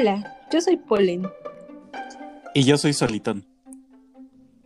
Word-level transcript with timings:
Hola, 0.00 0.34
yo 0.50 0.62
soy 0.62 0.78
Polen. 0.78 1.28
Y 2.54 2.64
yo 2.64 2.78
soy 2.78 2.94
Solitón. 2.94 3.44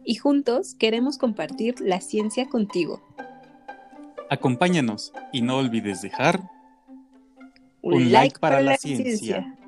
Y 0.04 0.14
juntos 0.14 0.76
queremos 0.79 1.18
compartir 1.18 1.80
la 1.80 2.00
ciencia 2.00 2.48
contigo. 2.48 3.02
Acompáñanos 4.30 5.12
y 5.32 5.42
no 5.42 5.58
olvides 5.58 6.02
dejar 6.02 6.41
un, 7.82 8.12
like, 8.12 8.38
para, 8.38 8.60
la, 8.60 8.77
ciencia. 8.77 9.59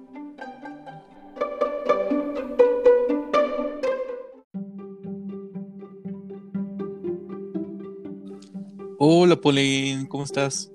Hola 9.01 9.35
Polen, 9.35 10.07
¿cómo 10.07 10.23
estás? 10.23 10.71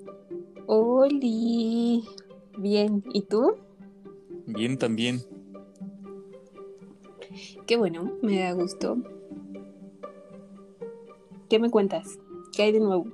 Hola, 0.66 1.18
bien, 2.58 3.02
¿y 3.14 3.22
tú? 3.22 3.56
Bien 4.46 4.78
también. 4.78 5.22
Qué 7.66 7.76
bueno, 7.76 8.12
me 8.22 8.40
da 8.40 8.52
gusto. 8.52 8.96
¿Qué 11.48 11.58
me 11.58 11.70
cuentas? 11.70 12.18
¿Qué 12.54 12.62
hay 12.64 12.72
de 12.72 12.80
nuevo? 12.80 13.06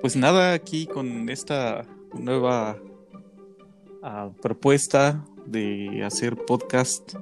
Pues 0.00 0.16
nada, 0.16 0.52
aquí 0.52 0.86
con 0.86 1.28
esta 1.28 1.86
nueva 2.12 2.78
ah, 4.02 4.30
propuesta 4.40 5.24
de 5.46 6.02
hacer 6.04 6.36
podcast 6.36 7.14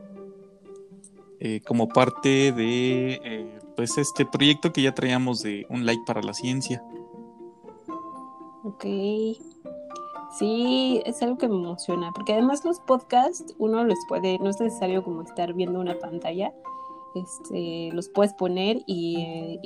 eh, 1.40 1.60
como 1.66 1.88
parte 1.88 2.52
de 2.52 3.20
eh, 3.24 3.58
pues 3.76 3.98
este 3.98 4.24
proyecto 4.24 4.72
que 4.72 4.82
ya 4.82 4.94
traíamos 4.94 5.42
de 5.42 5.66
un 5.68 5.84
like 5.86 6.02
para 6.06 6.22
la 6.22 6.34
ciencia. 6.34 6.84
Ok. 8.64 8.84
Sí, 10.38 11.02
es 11.04 11.22
algo 11.22 11.36
que 11.36 11.48
me 11.48 11.56
emociona, 11.56 12.10
porque 12.14 12.32
además 12.32 12.64
los 12.64 12.80
podcasts 12.80 13.54
uno 13.58 13.84
los 13.84 13.98
puede, 14.08 14.38
no 14.38 14.48
es 14.48 14.58
necesario 14.60 15.04
como 15.04 15.22
estar 15.22 15.52
viendo 15.52 15.78
una 15.78 15.98
pantalla, 15.98 16.54
este, 17.14 17.90
los 17.92 18.08
puedes 18.08 18.32
poner 18.32 18.78
y, 18.86 19.58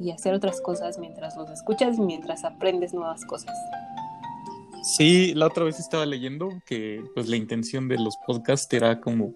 y, 0.00 0.10
hacer 0.12 0.32
otras 0.32 0.60
cosas 0.60 0.98
mientras 0.98 1.36
los 1.36 1.50
escuchas 1.50 1.98
y 1.98 2.00
mientras 2.00 2.44
aprendes 2.44 2.94
nuevas 2.94 3.24
cosas. 3.24 3.56
Sí, 4.84 5.34
la 5.34 5.46
otra 5.46 5.64
vez 5.64 5.80
estaba 5.80 6.06
leyendo 6.06 6.50
que 6.64 7.02
pues 7.14 7.28
la 7.28 7.36
intención 7.36 7.88
de 7.88 7.98
los 7.98 8.16
podcasts 8.24 8.72
era 8.72 9.00
como, 9.00 9.32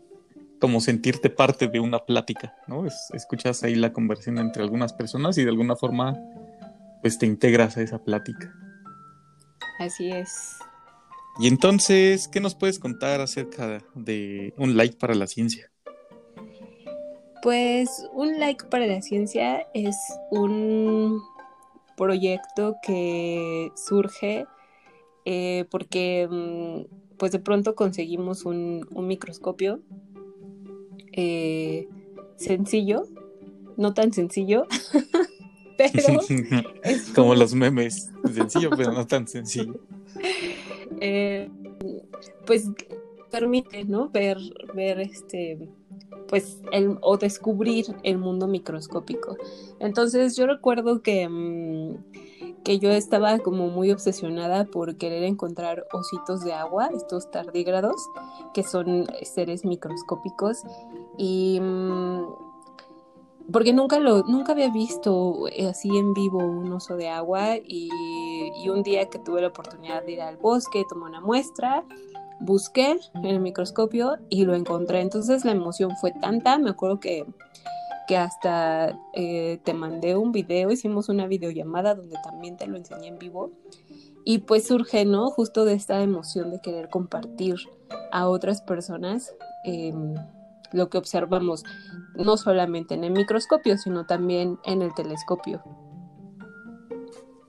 como 0.60 0.80
sentirte 0.80 1.30
parte 1.30 1.66
de 1.66 1.80
una 1.80 1.98
plática, 1.98 2.54
¿no? 2.68 2.86
escuchas 2.86 3.64
ahí 3.64 3.74
la 3.74 3.92
conversación 3.92 4.38
entre 4.38 4.62
algunas 4.62 4.92
personas 4.92 5.36
y 5.38 5.42
de 5.42 5.50
alguna 5.50 5.74
forma 5.74 6.16
pues 7.02 7.18
te 7.18 7.26
integras 7.26 7.76
a 7.76 7.82
esa 7.82 7.98
plática. 7.98 8.54
Así 9.78 10.10
es. 10.10 10.58
Y 11.38 11.46
entonces, 11.46 12.26
¿qué 12.26 12.40
nos 12.40 12.56
puedes 12.56 12.80
contar 12.80 13.20
acerca 13.20 13.84
de 13.94 14.52
un 14.56 14.76
like 14.76 14.96
para 14.96 15.14
la 15.14 15.28
ciencia? 15.28 15.70
Pues 17.42 17.88
un 18.12 18.40
like 18.40 18.64
para 18.66 18.86
la 18.86 19.00
ciencia 19.00 19.64
es 19.72 19.96
un 20.30 21.22
proyecto 21.96 22.76
que 22.82 23.70
surge 23.76 24.46
eh, 25.24 25.64
porque 25.70 26.26
mm, 26.28 27.16
pues 27.18 27.30
de 27.32 27.38
pronto 27.38 27.76
conseguimos 27.76 28.44
un, 28.44 28.86
microscopio 28.90 29.80
eh, 31.12 31.86
sencillo, 32.36 33.04
no 33.76 33.94
tan 33.94 34.12
sencillo, 34.12 34.66
pero... 35.78 36.20
Como 37.14 37.36
los 37.36 37.54
memes, 37.54 38.10
sencillo 38.32 38.70
pero 38.76 38.92
no 38.92 39.06
tan 39.06 39.28
sencillo. 39.28 39.78
Eh, 41.00 41.50
pues 42.46 42.70
permite, 43.30 43.84
¿no? 43.84 44.08
Ver, 44.08 44.38
ver 44.74 45.00
este, 45.00 45.68
pues, 46.28 46.62
el, 46.72 46.98
o 47.00 47.16
descubrir 47.16 47.86
el 48.02 48.18
mundo 48.18 48.46
microscópico. 48.46 49.36
Entonces 49.80 50.36
yo 50.36 50.46
recuerdo 50.46 51.02
que, 51.02 51.28
mm, 51.28 52.62
que 52.64 52.78
yo 52.78 52.90
estaba 52.90 53.38
como 53.38 53.68
muy 53.68 53.90
obsesionada 53.90 54.64
por 54.64 54.96
querer 54.96 55.22
encontrar 55.24 55.86
ositos 55.92 56.44
de 56.44 56.52
agua, 56.52 56.90
estos 56.94 57.30
tardígrados, 57.30 57.96
que 58.54 58.62
son 58.62 59.06
seres 59.22 59.64
microscópicos, 59.64 60.62
y... 61.16 61.60
Mm, 61.60 62.48
porque 63.50 63.72
nunca 63.72 63.98
lo, 63.98 64.24
nunca 64.24 64.52
había 64.52 64.70
visto 64.70 65.48
eh, 65.48 65.68
así 65.68 65.88
en 65.96 66.12
vivo 66.12 66.38
un 66.38 66.70
oso 66.70 66.96
de 66.96 67.08
agua 67.08 67.56
un 68.68 68.82
día 68.82 69.08
que 69.08 69.18
tuve 69.18 69.40
la 69.40 69.48
oportunidad 69.48 70.04
de 70.04 70.12
ir 70.12 70.20
al 70.20 70.36
bosque, 70.36 70.84
tomé 70.88 71.06
una 71.06 71.20
muestra, 71.20 71.84
busqué 72.40 72.98
en 73.14 73.24
el 73.24 73.40
microscopio 73.40 74.16
y 74.28 74.44
lo 74.44 74.54
encontré. 74.54 75.00
Entonces 75.00 75.44
la 75.44 75.52
emoción 75.52 75.96
fue 76.00 76.12
tanta, 76.12 76.58
me 76.58 76.70
acuerdo 76.70 77.00
que, 77.00 77.26
que 78.06 78.16
hasta 78.16 78.98
eh, 79.14 79.60
te 79.64 79.74
mandé 79.74 80.16
un 80.16 80.32
video, 80.32 80.70
hicimos 80.70 81.08
una 81.08 81.26
videollamada 81.26 81.94
donde 81.94 82.16
también 82.22 82.56
te 82.56 82.66
lo 82.66 82.76
enseñé 82.76 83.08
en 83.08 83.18
vivo. 83.18 83.52
Y 84.24 84.38
pues 84.38 84.66
surge, 84.66 85.04
¿no? 85.06 85.30
Justo 85.30 85.64
de 85.64 85.72
esta 85.72 86.02
emoción 86.02 86.50
de 86.50 86.60
querer 86.60 86.90
compartir 86.90 87.56
a 88.12 88.28
otras 88.28 88.60
personas. 88.60 89.34
Em, 89.64 90.14
lo 90.72 90.90
que 90.90 90.98
observamos 90.98 91.64
no 92.14 92.36
solamente 92.36 92.94
en 92.94 93.04
el 93.04 93.12
microscopio, 93.12 93.78
sino 93.78 94.06
también 94.06 94.58
en 94.64 94.82
el 94.82 94.94
telescopio. 94.94 95.62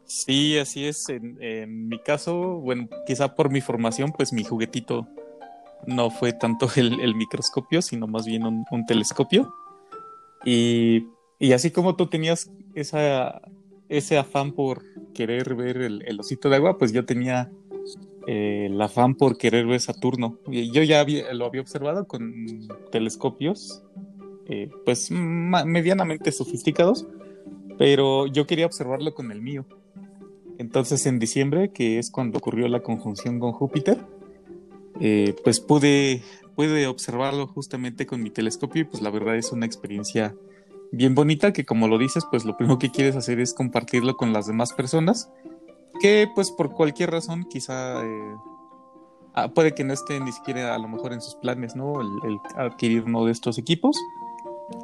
Sí, 0.10 0.58
así 0.58 0.88
es. 0.88 1.08
En, 1.08 1.88
mi 1.88 2.00
caso, 2.00 2.56
bueno, 2.56 2.90
quizá 3.06 3.36
por 3.36 3.52
mi 3.52 3.62
formación, 3.62 4.12
pues 4.12 4.34
mi 4.34 4.44
juguetito 4.44 5.08
no 5.86 6.10
fue 6.10 6.34
tanto 6.34 6.68
el, 6.76 7.14
microscopio, 7.14 7.84
sino 7.84 8.08
más 8.08 8.26
bien 8.26 8.44
un, 8.44 8.86
telescopio. 8.88 9.54
Y, 10.44 11.06
así 11.54 11.70
como 11.70 11.96
tú 11.96 12.08
tenías 12.08 12.50
esa, 12.74 13.40
ese 13.88 14.18
afán 14.18 14.54
por 14.54 14.82
querer 15.14 15.54
ver 15.54 15.78
el, 15.78 16.20
osito 16.20 16.50
de 16.50 16.56
agua, 16.56 16.80
pues 16.80 16.92
yo 16.92 17.06
tenía 17.06 17.52
eh, 18.26 18.66
el 18.66 18.82
afán 18.82 19.14
por 19.14 19.38
querer 19.38 19.68
ver 19.68 19.80
Saturno. 19.80 20.40
Yo 20.48 20.82
ya 20.82 21.06
lo 21.34 21.46
había 21.46 21.62
observado 21.62 22.08
con 22.08 22.68
telescopios, 22.92 23.84
eh, 24.48 24.72
pues 24.86 25.12
medianamente 25.12 26.32
sofisticados, 26.32 27.06
pero 27.78 28.26
yo 28.26 28.48
quería 28.48 28.66
observarlo 28.66 29.14
con 29.14 29.32
el 29.32 29.40
mío. 29.40 29.68
Entonces 30.60 31.06
en 31.06 31.20
diciembre, 31.20 31.72
que 31.72 32.00
es 32.00 32.12
cuando 32.12 32.38
ocurrió 32.38 32.68
la 32.68 32.82
conjunción 32.82 33.40
con 33.40 33.54
Júpiter, 33.54 33.98
eh, 35.00 35.34
pues 35.42 35.62
pude, 35.62 36.22
pude 36.56 36.86
observarlo 36.86 37.48
justamente 37.48 38.06
con 38.06 38.22
mi 38.22 38.30
telescopio 38.30 38.82
y 38.82 38.86
pues 38.86 39.02
la 39.02 39.10
verdad 39.10 39.38
es 39.38 39.54
una 39.54 39.66
experiencia 39.66 40.36
bien 40.92 41.16
bonita 41.16 41.54
que 41.54 41.64
como 41.64 41.88
lo 41.88 41.98
dices, 41.98 42.26
pues 42.30 42.44
lo 42.44 42.58
primero 42.58 42.78
que 42.78 42.92
quieres 42.92 43.16
hacer 43.16 43.40
es 43.40 43.54
compartirlo 43.54 44.18
con 44.18 44.34
las 44.34 44.48
demás 44.48 44.74
personas 44.74 45.32
que 46.02 46.28
pues 46.36 46.52
por 46.52 46.74
cualquier 46.74 47.12
razón 47.12 47.46
quizá 47.46 48.04
eh, 48.04 48.36
ah, 49.36 49.48
puede 49.54 49.74
que 49.74 49.86
no 49.86 49.94
esté 49.94 50.20
ni 50.20 50.34
siquiera 50.34 50.76
a 50.76 50.78
lo 50.78 50.90
mejor 50.90 51.14
en 51.14 51.22
sus 51.22 51.36
planes, 51.36 51.78
¿no? 51.78 52.02
El, 52.02 52.38
adquirir 52.58 53.04
uno 53.06 53.24
de 53.24 53.32
estos 53.32 53.58
equipos 53.58 53.98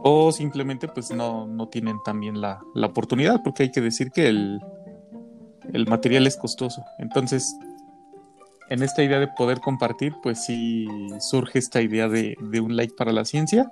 o 0.03 0.31
simplemente 0.31 0.87
pues 0.87 1.11
no, 1.11 1.47
no 1.47 1.67
tienen 1.67 1.97
también 2.05 2.39
la, 2.39 2.61
la, 2.73 2.87
oportunidad 2.87 3.43
porque 3.43 3.63
hay 3.63 3.71
que 3.71 3.81
decir 3.81 4.11
que 4.11 4.29
el, 4.29 4.61
el 5.73 5.87
material 5.87 6.27
es 6.27 6.37
costoso. 6.37 6.83
Entonces, 6.99 7.55
en 8.69 8.83
esta 8.83 9.03
idea 9.03 9.19
de 9.19 9.27
poder 9.27 9.59
compartir, 9.59 10.13
pues 10.23 10.45
sí 10.45 10.87
surge 11.19 11.59
esta 11.59 11.81
idea 11.81 12.07
de, 12.07 12.35
un 12.59 12.75
like 12.75 12.95
para 12.95 13.11
la 13.11 13.25
ciencia. 13.25 13.71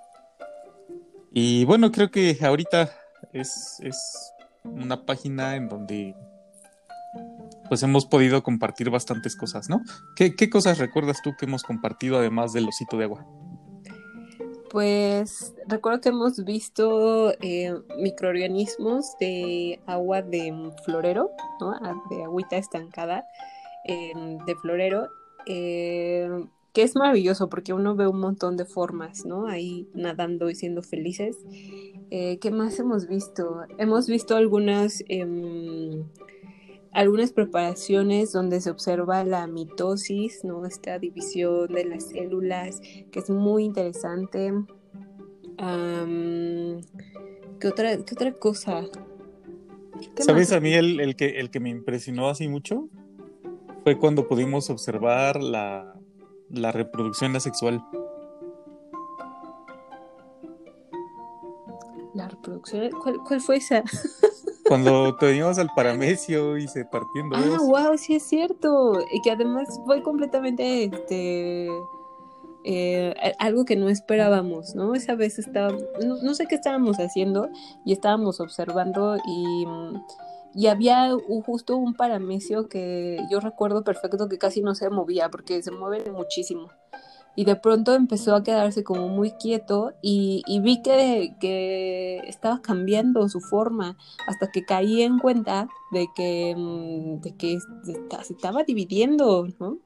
Y 1.31 1.65
bueno, 1.65 1.91
creo 1.91 2.11
que 2.11 2.37
ahorita 2.41 2.91
es, 3.31 3.79
es 3.81 4.33
una 4.63 5.05
página 5.05 5.55
en 5.55 5.67
donde 5.67 6.15
pues 7.67 7.81
hemos 7.83 8.05
podido 8.05 8.43
compartir 8.43 8.89
bastantes 8.89 9.35
cosas, 9.35 9.69
¿no? 9.69 9.81
¿Qué, 10.15 10.49
cosas 10.49 10.77
recuerdas 10.77 11.21
tú 11.23 11.33
que 11.37 11.45
hemos 11.45 11.63
compartido 11.63 12.17
además 12.17 12.53
del 12.53 12.67
osito 12.67 12.97
de 12.97 13.05
agua? 13.05 13.25
Pues 14.73 15.53
recuerdo 15.67 16.01
que 16.01 16.09
hemos 16.09 16.43
visto 16.43 17.31
eh, 17.41 17.75
microorganismos 17.99 19.15
de 19.19 19.79
agua 19.85 20.23
de 20.23 20.51
florero, 20.83 21.29
¿no? 21.59 21.73
Ah, 21.73 21.93
de 22.09 22.23
agüita 22.23 22.57
estancada 22.57 23.23
de 23.85 24.55
florero, 24.61 25.09
eh, 25.45 26.27
que 26.73 26.81
es 26.81 26.95
maravilloso 26.95 27.49
porque 27.49 27.73
uno 27.73 27.95
ve 27.95 28.07
un 28.07 28.19
montón 28.19 28.57
de 28.57 28.65
formas, 28.65 29.25
¿no? 29.27 29.45
Ahí 29.45 29.87
nadando 29.93 30.49
y 30.49 30.55
siendo 30.55 30.81
felices. 30.81 31.37
Eh, 32.09 32.39
¿Qué 32.39 32.49
más 32.49 32.79
hemos 32.79 33.07
visto? 33.07 33.65
Hemos 33.77 34.07
visto 34.07 34.35
algunas 34.35 35.03
em, 35.07 36.03
algunas 36.93 37.33
preparaciones 37.33 38.31
donde 38.31 38.61
se 38.61 38.69
observa 38.69 39.23
la 39.23 39.47
mitosis, 39.47 40.43
¿no? 40.43 40.65
Esta 40.65 40.99
división 40.99 41.67
de 41.73 41.85
las 41.85 42.09
células, 42.09 42.81
que 43.11 43.19
es 43.19 43.29
muy 43.29 43.65
interesante. 43.65 44.53
¿qué, 47.59 47.67
otra, 47.67 47.97
¿Qué 47.97 48.13
otra 48.13 48.33
cosa? 48.33 48.85
¿Sabes 50.17 50.51
a 50.51 50.59
mí 50.59 50.73
el, 50.73 51.15
que, 51.15 51.39
el 51.39 51.49
que 51.49 51.59
me 51.59 51.69
impresionó 51.69 52.29
así 52.29 52.47
mucho? 52.47 52.89
Fue 53.83 53.97
cuando 53.97 54.27
pudimos 54.27 54.69
observar 54.69 55.41
la, 55.41 55.95
la 56.49 56.71
reproducción 56.71 57.35
asexual. 57.35 57.83
La 62.13 62.27
reproducción, 62.27 62.91
¿cuál, 63.01 63.17
cuál 63.25 63.41
fue 63.41 63.57
esa? 63.57 63.83
Cuando 64.73 65.15
teníamos 65.15 65.59
al 65.59 65.69
paramecio 65.75 66.57
y 66.57 66.67
se 66.67 66.83
partiendo. 66.85 67.35
Ah, 67.35 67.59
wow, 67.61 67.97
sí 67.97 68.15
es 68.15 68.23
cierto. 68.23 68.93
Y 69.11 69.21
que 69.21 69.31
además 69.31 69.79
fue 69.85 70.01
completamente 70.01 70.85
este 70.85 71.67
eh, 72.63 73.13
algo 73.39 73.65
que 73.65 73.75
no 73.75 73.89
esperábamos, 73.89 74.73
¿no? 74.73 74.95
Esa 74.95 75.15
vez 75.15 75.37
estaba, 75.37 75.75
no, 76.03 76.33
sé 76.33 76.47
qué 76.47 76.55
estábamos 76.55 76.97
haciendo 76.97 77.49
y 77.85 77.93
estábamos 77.93 78.39
observando 78.39 79.17
y, 79.17 79.65
y 80.55 80.67
había 80.67 81.11
justo 81.45 81.75
un 81.77 81.93
paramecio 81.93 82.69
que 82.69 83.19
yo 83.29 83.41
recuerdo 83.41 83.83
perfecto 83.83 84.29
que 84.29 84.37
casi 84.37 84.61
no 84.61 84.75
se 84.75 84.89
movía 84.89 85.29
porque 85.29 85.61
se 85.61 85.71
mueve 85.71 86.09
muchísimo. 86.11 86.69
Y 87.35 87.45
de 87.45 87.55
pronto 87.55 87.95
empezó 87.95 88.35
a 88.35 88.43
quedarse 88.43 88.83
como 88.83 89.07
muy 89.09 89.31
quieto 89.31 89.93
y, 90.01 90.43
vi 90.61 90.81
que, 90.83 91.35
que, 91.39 92.19
estaba 92.27 92.61
cambiando 92.61 93.27
su 93.27 93.41
forma 93.41 93.97
hasta 94.27 94.51
que 94.51 94.65
caí 94.65 95.01
en 95.01 95.17
cuenta 95.17 95.67
de 95.91 96.07
que, 96.15 96.55
mm, 96.55 97.21
de 97.21 97.35
que 97.35 97.59
se 98.23 98.33
estaba 98.33 98.63
dividiendo, 98.63 99.47
¿no? 99.59 99.79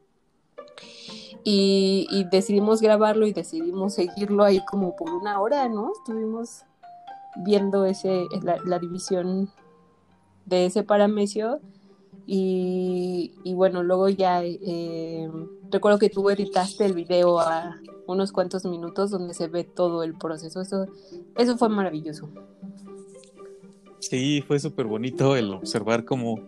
Y, 1.49 2.25
decidimos 2.29 2.81
grabarlo 2.81 3.25
y 3.25 3.31
decidimos 3.31 3.93
seguirlo 3.93 4.43
ahí 4.43 4.59
como 4.65 4.97
por 4.97 5.11
una 5.13 5.39
hora, 5.39 5.69
¿no? 5.69 5.93
Estuvimos 5.97 6.65
viendo 7.37 7.85
ese, 7.85 8.25
la, 8.41 8.79
división 8.79 9.49
de 10.45 10.65
ese 10.65 10.83
paramecio 10.83 11.61
y, 12.29 13.53
bueno, 13.53 13.83
luego 13.83 14.09
ya 14.09 14.43
eh, 14.43 15.29
recuerdo 15.71 15.97
que 15.97 16.09
tú 16.09 16.29
editaste 16.29 16.85
el 16.85 16.93
video 16.93 17.39
a 17.39 17.79
unos 18.05 18.33
cuantos 18.33 18.65
minutos 18.65 19.11
donde 19.11 19.33
se 19.33 19.47
ve 19.47 19.63
todo 19.63 20.03
el 20.03 20.13
proceso. 20.13 20.61
Eso, 20.61 20.87
eso 21.37 21.57
fue 21.57 21.69
maravilloso. 21.69 22.29
Sí, 23.99 24.43
fue 24.45 24.59
súper 24.59 24.85
bonito 24.85 25.37
el 25.37 25.53
observar 25.53 26.03
como, 26.03 26.41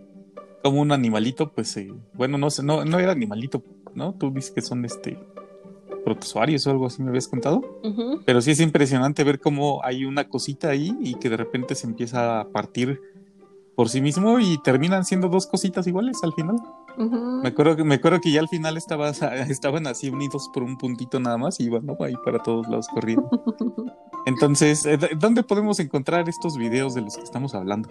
como 0.62 0.82
un 0.82 0.92
animalito, 0.92 1.50
pues, 1.50 1.76
eh, 1.78 1.94
bueno, 2.14 2.38
no 2.38 2.50
sé, 2.50 2.62
no, 2.62 2.84
no 2.84 3.00
era 3.00 3.14
animalito, 3.14 3.64
¿no? 3.94 4.14
Tú 4.14 4.32
dices 4.32 4.52
que 4.52 4.62
son 4.62 4.84
este 4.84 5.18
protozoarios 6.04 6.66
o 6.66 6.72
algo 6.72 6.88
así 6.88 7.02
me 7.02 7.10
habías 7.10 7.28
contado. 7.28 7.62
Pero 8.26 8.42
sí 8.42 8.52
es 8.52 8.60
impresionante 8.60 9.24
ver 9.24 9.40
cómo 9.40 9.82
hay 9.84 10.06
una 10.06 10.28
cosita 10.28 10.70
ahí 10.70 10.96
y 11.00 11.16
que 11.16 11.30
de 11.30 11.38
repente 11.38 11.76
se 11.76 11.88
empieza 11.88 12.42
a 12.42 12.48
partir 12.50 13.00
por 13.80 13.88
sí 13.88 14.02
mismo 14.02 14.40
y 14.40 14.58
terminan 14.58 15.06
siendo 15.06 15.30
dos 15.30 15.48
cositas 15.48 15.88
iguales 15.88 16.20
al 16.22 16.34
final. 16.34 16.58
me, 16.98 17.48
acuerdo 17.48 17.78
que, 17.78 17.86
me 17.86 17.96
acuerdo 17.96 18.20
que 18.20 18.30
ya 18.30 18.42
al 18.42 18.50
final 18.50 18.76
estaba, 18.76 19.08
estaban 19.50 19.88
así 19.88 20.10
unidos 20.10 20.50
por 20.54 20.64
un 20.64 20.78
puntito 20.78 21.18
nada 21.22 21.38
más 21.38 21.62
y 21.62 21.68
iban 21.68 21.88
ahí 22.02 22.14
para 22.26 22.44
todos 22.44 22.68
lados 22.68 22.90
corriendo. 22.90 23.30
Entonces, 24.26 24.86
eh, 24.86 25.00
¿dónde 25.18 25.44
podemos 25.44 25.80
encontrar 25.80 26.28
estos 26.28 26.58
videos 26.58 26.94
de 26.94 27.04
los 27.04 27.16
que 27.16 27.24
estamos 27.24 27.56
hablando? 27.56 27.88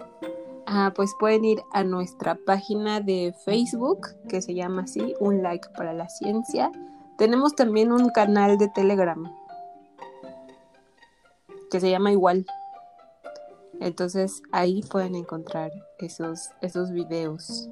Ah, 0.67 0.93
pues 0.95 1.15
pueden 1.19 1.43
ir 1.43 1.63
a 1.73 1.83
nuestra 1.83 2.37
página 2.45 2.99
de 2.99 3.33
Facebook, 3.43 4.09
que 4.27 4.43
se 4.43 4.53
llama 4.53 4.83
así, 4.83 5.15
Un 5.19 5.41
Like 5.41 5.69
para 5.75 5.93
la 5.93 6.07
Ciencia. 6.07 6.71
Tenemos 7.17 7.55
también 7.55 7.91
un 7.91 8.09
canal 8.09 8.59
de 8.59 8.67
Telegram, 8.67 9.23
que 11.71 11.79
se 11.79 11.89
llama 11.89 12.11
igual. 12.11 12.45
Entonces 13.79 14.41
ahí 14.51 14.81
pueden 14.89 15.15
encontrar 15.15 15.71
esos, 15.99 16.49
esos 16.61 16.91
videos. 16.91 17.69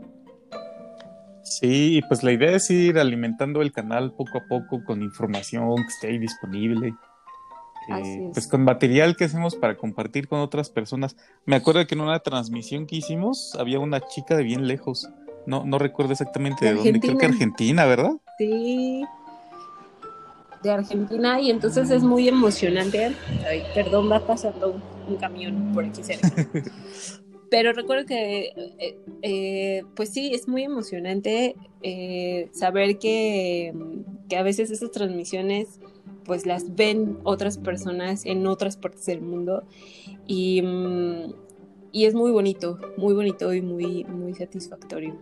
Sí, 1.43 2.01
pues 2.07 2.23
la 2.23 2.31
idea 2.31 2.51
es 2.51 2.69
ir 2.69 2.99
alimentando 2.99 3.61
el 3.61 3.71
canal 3.71 4.11
poco 4.11 4.37
a 4.37 4.47
poco 4.47 4.83
con 4.83 5.01
información 5.01 5.75
que 5.75 5.87
esté 5.87 6.07
ahí 6.07 6.17
disponible. 6.17 6.93
Eh, 7.89 8.31
pues 8.33 8.47
con 8.47 8.65
material 8.65 9.15
que 9.15 9.23
hacemos 9.23 9.55
para 9.55 9.77
compartir 9.77 10.27
con 10.27 10.39
otras 10.39 10.69
personas. 10.69 11.15
Me 11.45 11.55
acuerdo 11.55 11.85
que 11.87 11.95
en 11.95 12.01
una 12.01 12.19
transmisión 12.19 12.85
que 12.85 12.97
hicimos 12.97 13.55
había 13.57 13.79
una 13.79 14.01
chica 14.01 14.35
de 14.35 14.43
bien 14.43 14.67
lejos. 14.67 15.09
No, 15.45 15.63
no 15.65 15.79
recuerdo 15.79 16.11
exactamente 16.11 16.65
de, 16.65 16.73
dónde, 16.73 16.99
creo 16.99 17.17
que 17.17 17.25
Argentina, 17.25 17.85
¿verdad? 17.85 18.11
Sí, 18.37 19.05
de 20.63 20.71
Argentina 20.71 21.39
y 21.39 21.49
entonces 21.49 21.89
es 21.91 22.03
muy 22.03 22.27
emocionante. 22.27 23.13
Ay, 23.47 23.63
perdón, 23.73 24.11
va 24.11 24.25
pasando 24.25 24.79
un, 25.07 25.15
camión 25.17 25.71
por 25.73 25.85
aquí 25.85 26.03
cerca. 26.03 26.29
Pero 27.49 27.71
recuerdo 27.71 28.05
que, 28.05 28.51
eh, 28.77 28.99
eh, 29.21 29.83
pues 29.95 30.09
sí, 30.09 30.33
es 30.33 30.47
muy 30.49 30.63
emocionante 30.63 31.55
saber 32.51 32.99
que, 32.99 33.73
que 34.27 34.35
a 34.35 34.43
veces 34.43 34.69
esas 34.69 34.91
transmisiones 34.91 35.79
pues 36.27 36.45
las 36.45 36.75
ven 36.75 37.17
otras 37.23 37.57
personas 37.57 38.25
en 38.25 38.45
otras 38.45 38.75
partes 38.75 39.05
del 39.05 39.21
mundo 39.21 39.63
y, 40.27 40.61
mm, 40.61 41.33
y 41.93 42.05
es 42.05 42.13
muy 42.13 42.31
bonito, 42.31 42.79
muy 42.97 43.13
bonito 43.13 43.53
y 43.53 43.61
muy, 43.61 44.03
muy 44.03 44.35
satisfactorio. 44.35 45.15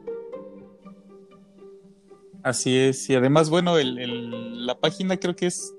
Así 2.45 2.77
es, 2.77 3.09
y 3.09 3.15
además, 3.15 3.49
bueno, 3.49 3.79
el, 3.79 4.67
la 4.67 4.77
página 4.77 5.17
creo 5.17 5.35
que 5.35 5.47
es 5.47 5.73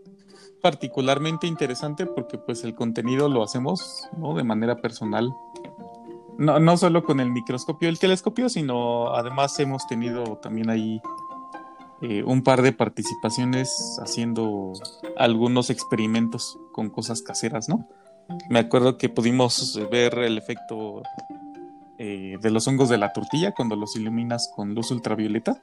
particularmente 0.61 1.47
interesante 1.47 2.07
porque 2.07 2.39
pues 2.39 2.65
el 2.65 2.75
contenido 2.75 3.29
lo 3.29 3.45
hacemos 3.45 4.09
¿no? 4.19 4.35
de 4.35 4.43
manera 4.43 4.81
personal. 4.81 5.33
No, 6.39 6.59
no 6.59 6.77
solo 6.77 7.05
con 7.05 7.21
el 7.21 7.31
microscopio, 7.31 7.89
el 7.89 8.01
telescopio, 8.01 8.49
sino 8.49 9.15
además 9.15 9.57
hemos 9.61 9.87
tenido 9.87 10.39
también 10.39 10.69
ahí 10.69 11.01
eh, 12.03 12.25
un 12.25 12.43
par 12.43 12.63
de 12.63 12.73
participaciones 12.73 14.01
haciendo 14.03 14.73
algunos 15.17 15.71
experimentos 15.71 16.59
con 16.73 16.91
cosas 16.91 17.23
caseras, 17.23 17.69
¿no? 17.69 17.89
Me 18.51 18.59
acuerdo 18.59 18.99
que 18.99 19.09
pudimos 19.09 19.81
ver 19.89 20.19
el 20.19 20.37
efecto 20.37 21.05
eh, 21.99 22.37
de 22.41 22.51
los 22.51 22.67
hongos 22.69 22.89
de 22.89 22.99
la 22.99 23.13
tortilla 23.13 23.53
cuando 23.53 23.77
los 23.77 23.97
iluminas 23.97 24.51
con 24.55 24.75
luz 24.75 24.91
ultravioleta. 24.91 25.63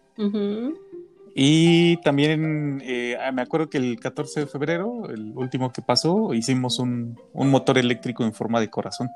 Y 1.36 1.98
también 1.98 2.82
eh, 2.86 3.18
me 3.34 3.42
acuerdo 3.42 3.70
que 3.70 3.78
el 3.78 4.00
14 4.00 4.42
de 4.42 4.48
febrero, 4.48 5.10
el 5.10 5.34
último 5.36 5.72
que 5.72 5.82
pasó, 5.82 6.34
hicimos 6.34 6.80
un, 6.80 7.20
un 7.34 7.50
motor 7.50 7.78
eléctrico 7.78 8.24
en 8.24 8.34
forma 8.34 8.60
de 8.60 8.70
corazón. 8.70 9.10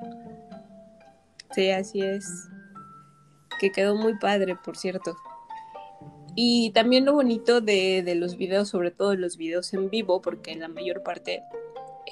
Sí, 1.51 1.69
así 1.71 2.01
es. 2.01 2.49
Que 3.59 3.71
quedó 3.71 3.95
muy 3.95 4.17
padre, 4.17 4.55
por 4.63 4.77
cierto. 4.77 5.15
Y 6.39 6.69
también 6.69 7.03
lo 7.03 7.13
bonito 7.13 7.61
de, 7.61 8.13
los 8.15 8.37
videos, 8.37 8.69
sobre 8.69 8.91
todo 8.91 9.15
los 9.15 9.37
videos 9.37 9.73
en 9.73 9.89
vivo, 9.89 10.21
porque 10.21 10.55
la 10.55 10.67
mayor 10.67 11.01
parte 11.01 11.41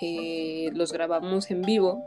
eh, 0.02 0.72
los 0.74 0.92
grabamos 0.92 1.52
en 1.52 1.62
vivo, 1.62 2.04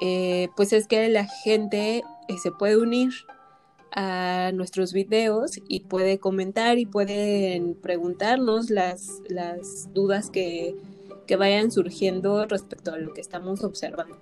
eh, 0.00 0.48
pues 0.56 0.72
es 0.72 0.86
que 0.86 1.08
la 1.08 1.26
gente 1.26 2.02
eh, 2.28 2.38
se 2.42 2.50
puede 2.50 2.76
unir 2.76 3.12
a 3.92 4.52
nuestros 4.54 4.92
videos 4.92 5.60
y 5.68 5.80
puede 5.80 6.18
comentar 6.18 6.78
y 6.78 6.86
pueden 6.86 7.74
preguntarnos 7.74 8.70
las, 8.70 9.20
las 9.28 9.92
dudas 9.92 10.30
que, 10.30 10.76
que 11.26 11.36
vayan 11.36 11.70
surgiendo 11.70 12.46
respecto 12.46 12.92
a 12.92 12.98
lo 12.98 13.12
que 13.12 13.20
estamos 13.20 13.64
observando. 13.64 14.16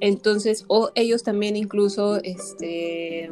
Entonces, 0.00 0.64
o 0.68 0.90
ellos 0.94 1.22
también 1.22 1.56
incluso 1.56 2.16
este 2.22 3.30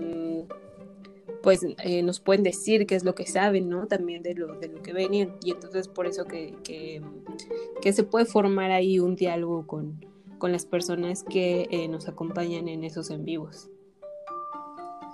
pues 1.45 1.61
eh, 1.63 2.03
nos 2.03 2.21
pueden 2.21 2.43
decir 2.43 2.87
qué 2.87 2.95
es 2.95 3.05
lo 3.05 3.15
que 3.15 3.27
saben, 3.27 3.69
¿no? 3.69 3.87
También 3.87 4.23
de 4.23 4.35
lo, 4.35 4.59
de 4.59 4.69
lo 4.69 4.83
que 4.83 4.95
ven 4.95 5.13
y, 5.13 5.21
entonces 5.21 5.89
por 5.89 6.07
eso 6.07 6.25
que, 6.25 6.55
que, 6.65 7.93
se 7.93 8.03
puede 8.03 8.25
formar 8.25 8.71
ahí 8.71 8.99
un 8.99 9.15
diálogo 9.15 9.67
con, 9.67 10.03
con 10.39 10.53
las 10.53 10.65
personas 10.65 11.23
que 11.23 11.69
eh, 11.71 11.87
nos 11.87 12.09
acompañan 12.09 12.67
en 12.69 12.83
esos 12.83 13.11
en 13.11 13.27
vivos. 13.27 13.69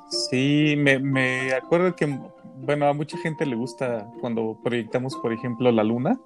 Sí, 0.08 0.76
me, 0.78 1.00
me, 1.00 1.52
acuerdo 1.52 1.96
que, 1.96 2.06
bueno, 2.58 2.86
a 2.86 2.92
mucha 2.92 3.18
gente 3.18 3.44
le 3.44 3.56
gusta 3.56 4.08
cuando 4.20 4.56
proyectamos, 4.62 5.16
por 5.16 5.32
ejemplo, 5.32 5.72
la 5.72 5.82
luna. 5.82 6.20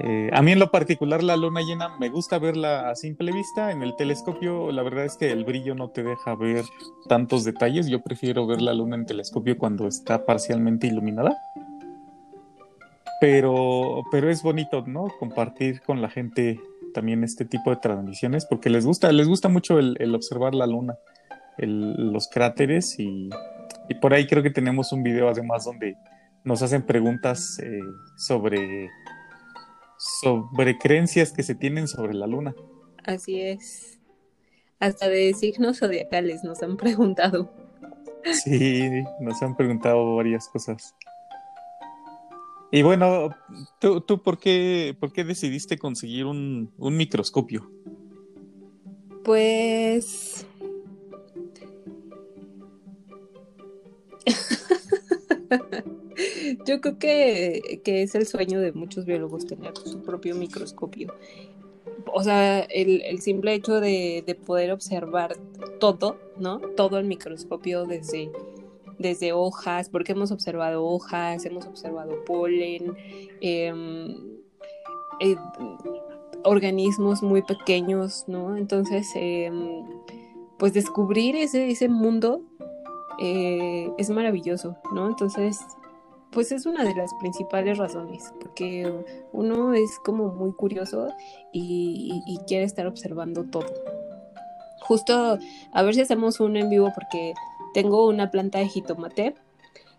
Eh, 0.00 0.30
a 0.32 0.42
mí 0.42 0.52
en 0.52 0.60
lo 0.60 0.70
particular 0.70 1.24
la 1.24 1.36
luna 1.36 1.60
llena 1.60 1.98
me 1.98 2.08
gusta 2.08 2.38
verla 2.38 2.90
a 2.90 2.94
simple 2.94 3.32
vista. 3.32 3.72
En 3.72 3.82
el 3.82 3.96
telescopio 3.96 4.70
la 4.70 4.82
verdad 4.82 5.04
es 5.04 5.16
que 5.16 5.32
el 5.32 5.44
brillo 5.44 5.74
no 5.74 5.90
te 5.90 6.02
deja 6.02 6.34
ver 6.36 6.64
tantos 7.08 7.44
detalles. 7.44 7.88
Yo 7.88 8.00
prefiero 8.00 8.46
ver 8.46 8.62
la 8.62 8.74
luna 8.74 8.96
en 8.96 9.06
telescopio 9.06 9.58
cuando 9.58 9.88
está 9.88 10.24
parcialmente 10.24 10.86
iluminada. 10.86 11.36
Pero, 13.20 14.04
pero 14.12 14.30
es 14.30 14.42
bonito, 14.42 14.84
¿no? 14.86 15.08
Compartir 15.18 15.80
con 15.82 16.00
la 16.00 16.08
gente 16.08 16.60
también 16.94 17.24
este 17.24 17.44
tipo 17.44 17.70
de 17.70 17.76
transmisiones 17.76 18.46
porque 18.46 18.70
les 18.70 18.86
gusta, 18.86 19.10
les 19.12 19.26
gusta 19.26 19.48
mucho 19.48 19.78
el, 19.78 20.14
observar 20.14 20.54
la 20.54 20.66
luna, 20.66 20.96
los 21.58 22.28
cráteres 22.28 22.98
y, 22.98 23.28
por 24.00 24.14
ahí 24.14 24.26
creo 24.26 24.42
que 24.42 24.50
tenemos 24.50 24.92
un 24.92 25.02
video 25.02 25.28
además 25.28 25.64
donde 25.64 25.96
nos 26.44 26.62
hacen 26.62 26.82
preguntas 26.82 27.58
eh, 27.58 27.80
sobre 28.16 28.88
sobre 29.98 30.78
creencias 30.78 31.32
que 31.32 31.42
se 31.42 31.54
tienen 31.54 31.88
sobre 31.88 32.14
la 32.14 32.26
luna. 32.26 32.54
Así 33.04 33.40
es. 33.40 33.98
Hasta 34.80 35.08
de 35.08 35.34
signos 35.34 35.78
zodiacales 35.78 36.44
nos 36.44 36.62
han 36.62 36.76
preguntado. 36.76 37.52
Sí, 38.44 38.88
nos 39.20 39.42
han 39.42 39.56
preguntado 39.56 40.16
varias 40.16 40.48
cosas. 40.48 40.94
Y 42.70 42.82
bueno, 42.82 43.30
¿tú, 43.80 44.02
tú 44.02 44.22
por, 44.22 44.38
qué, 44.38 44.94
por 45.00 45.12
qué 45.12 45.24
decidiste 45.24 45.78
conseguir 45.78 46.26
un, 46.26 46.70
un 46.76 46.96
microscopio? 46.96 47.70
Pues... 49.24 50.46
Yo 56.64 56.80
creo 56.80 56.98
que, 56.98 57.80
que, 57.84 58.02
es 58.02 58.14
el 58.14 58.26
sueño 58.26 58.60
de 58.60 58.72
muchos 58.72 59.04
biólogos 59.04 59.46
tener 59.46 59.76
su 59.76 60.02
propio 60.02 60.34
microscopio. 60.34 61.14
O 62.12 62.22
sea, 62.22 62.60
el, 62.60 63.02
el 63.02 63.20
simple 63.20 63.54
hecho 63.54 63.80
de, 63.80 64.22
de, 64.26 64.34
poder 64.34 64.72
observar 64.72 65.36
todo, 65.80 66.16
¿no? 66.38 66.60
Todo 66.60 66.98
el 66.98 67.04
microscopio 67.06 67.84
desde, 67.84 68.30
desde 68.98 69.32
hojas, 69.32 69.88
porque 69.88 70.12
hemos 70.12 70.30
observado 70.30 70.84
hojas, 70.84 71.44
hemos 71.44 71.66
observado 71.66 72.24
polen, 72.24 72.94
eh, 73.40 73.72
eh, 75.20 75.36
organismos 76.44 77.22
muy 77.22 77.42
pequeños, 77.42 78.24
¿no? 78.26 78.56
Entonces, 78.56 79.10
eh, 79.16 79.50
pues 80.58 80.72
descubrir 80.72 81.36
ese, 81.36 81.70
ese 81.70 81.88
mundo 81.88 82.42
eh, 83.18 83.90
es 83.98 84.10
maravilloso, 84.10 84.76
¿no? 84.92 85.08
Entonces, 85.08 85.58
pues 86.30 86.52
es 86.52 86.66
una 86.66 86.84
de 86.84 86.94
las 86.94 87.14
principales 87.14 87.78
razones, 87.78 88.32
porque 88.40 88.92
uno 89.32 89.74
es 89.74 89.98
como 90.04 90.28
muy 90.28 90.52
curioso 90.52 91.08
y, 91.52 92.38
quiere 92.46 92.64
estar 92.64 92.86
observando 92.86 93.44
todo. 93.44 93.72
Justo 94.80 95.38
a 95.72 95.82
ver 95.82 95.94
si 95.94 96.00
hacemos 96.00 96.40
un 96.40 96.56
en 96.56 96.70
vivo 96.70 96.92
porque 96.94 97.34
tengo 97.74 98.06
una 98.06 98.30
planta 98.30 98.58
de 98.58 98.68
jitomate 98.68 99.34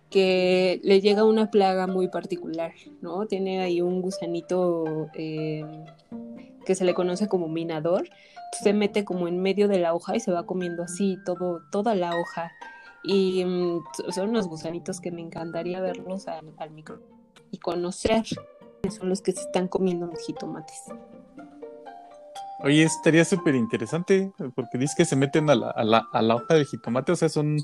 que 0.10 0.80
le 0.84 1.02
llega 1.02 1.24
una 1.24 1.52
plaga 1.52 1.86
muy 1.86 2.08
particular, 2.08 2.74
¿no? 3.02 3.28
Tiene 3.28 3.62
ahí 3.62 3.82
un 3.82 4.02
gusanito 4.02 5.08
eh, 5.14 5.64
que 6.66 6.74
se 6.74 6.86
le 6.86 6.96
conoce 6.96 7.28
como 7.28 7.48
minador, 7.48 8.10
se 8.64 8.74
mete 8.74 9.06
como 9.06 9.28
en 9.28 9.40
medio 9.40 9.68
de 9.68 9.80
la 9.80 9.94
hoja 9.94 10.16
y 10.16 10.20
se 10.20 10.32
va 10.32 10.46
comiendo 10.48 10.84
así 10.84 11.18
todo, 11.26 11.62
toda 11.72 11.94
la 11.94 12.18
hoja. 12.18 12.52
Y 13.04 13.44
um, 13.44 13.84
son 14.10 14.30
unos 14.30 14.48
gusanitos 14.48 15.00
que 15.00 15.12
me 15.12 15.22
encantaría 15.22 15.80
verlos 15.80 16.28
al, 16.28 16.54
al 16.58 16.72
micro 16.72 17.00
y 17.52 17.58
conocer 17.58 18.26
son 18.90 19.10
los 19.10 19.22
que 19.22 19.32
se 19.32 19.42
están 19.42 19.68
comiendo 19.68 20.08
los 20.08 20.20
jitomates. 20.26 20.84
Oye, 22.62 22.84
estaría 22.84 23.24
súper 23.24 23.56
interesante, 23.56 24.32
porque 24.56 24.78
dices 24.78 24.96
que 24.96 25.06
se 25.06 25.16
meten 25.16 25.50
a 25.50 25.56
la, 25.56 25.70
a, 25.70 25.84
la, 25.84 26.08
a 26.12 26.22
la, 26.22 26.36
hoja 26.36 26.56
del 26.56 26.66
jitomate, 26.66 27.12
o 27.12 27.16
sea, 27.16 27.30
son 27.30 27.58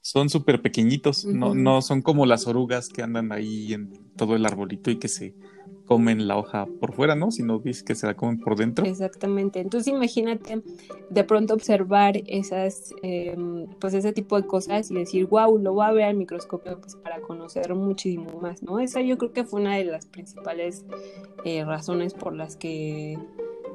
son 0.00 0.28
súper 0.28 0.60
pequeñitos, 0.60 1.24
uh 1.24 1.30
-huh. 1.30 1.34
no, 1.34 1.54
no 1.54 1.80
son 1.80 2.02
como 2.02 2.26
las 2.26 2.46
orugas 2.46 2.88
que 2.90 3.02
andan 3.02 3.32
ahí 3.32 3.72
en 3.72 3.90
todo 4.16 4.36
el 4.36 4.44
arbolito 4.44 4.90
y 4.90 4.98
que 4.98 5.08
se 5.08 5.34
comen 5.84 6.26
la 6.26 6.36
hoja 6.36 6.66
por 6.80 6.92
fuera, 6.92 7.14
¿no? 7.14 7.30
Sino 7.30 7.58
dices 7.58 7.82
que 7.82 7.94
se 7.94 8.06
la 8.06 8.14
comen 8.14 8.38
por 8.38 8.56
dentro. 8.56 8.84
Exactamente. 8.84 9.60
Entonces 9.60 9.92
imagínate 9.92 10.62
de 11.10 11.24
pronto 11.24 11.54
observar 11.54 12.16
esas, 12.26 12.94
eh, 13.02 13.36
pues 13.80 13.94
ese 13.94 14.12
tipo 14.12 14.40
de 14.40 14.46
cosas 14.46 14.90
y 14.90 14.94
decir, 14.94 15.26
wow, 15.26 15.58
lo 15.58 15.74
voy 15.74 15.86
a 15.86 15.92
ver 15.92 16.04
al 16.04 16.16
microscopio 16.16 16.80
pues, 16.80 16.96
para 16.96 17.20
conocer 17.20 17.74
muchísimo 17.74 18.40
más, 18.40 18.62
¿no? 18.62 18.80
Esa 18.80 19.00
yo 19.02 19.18
creo 19.18 19.32
que 19.32 19.44
fue 19.44 19.60
una 19.60 19.76
de 19.76 19.84
las 19.84 20.06
principales 20.06 20.84
eh, 21.44 21.64
razones 21.64 22.14
por 22.14 22.34
las 22.34 22.56
que 22.56 23.18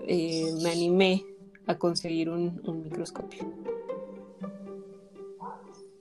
eh, 0.08 0.52
me 0.64 0.72
animé 0.72 1.26
a 1.68 1.76
conseguir 1.76 2.30
un, 2.30 2.62
un 2.66 2.82
microscopio. 2.82 3.40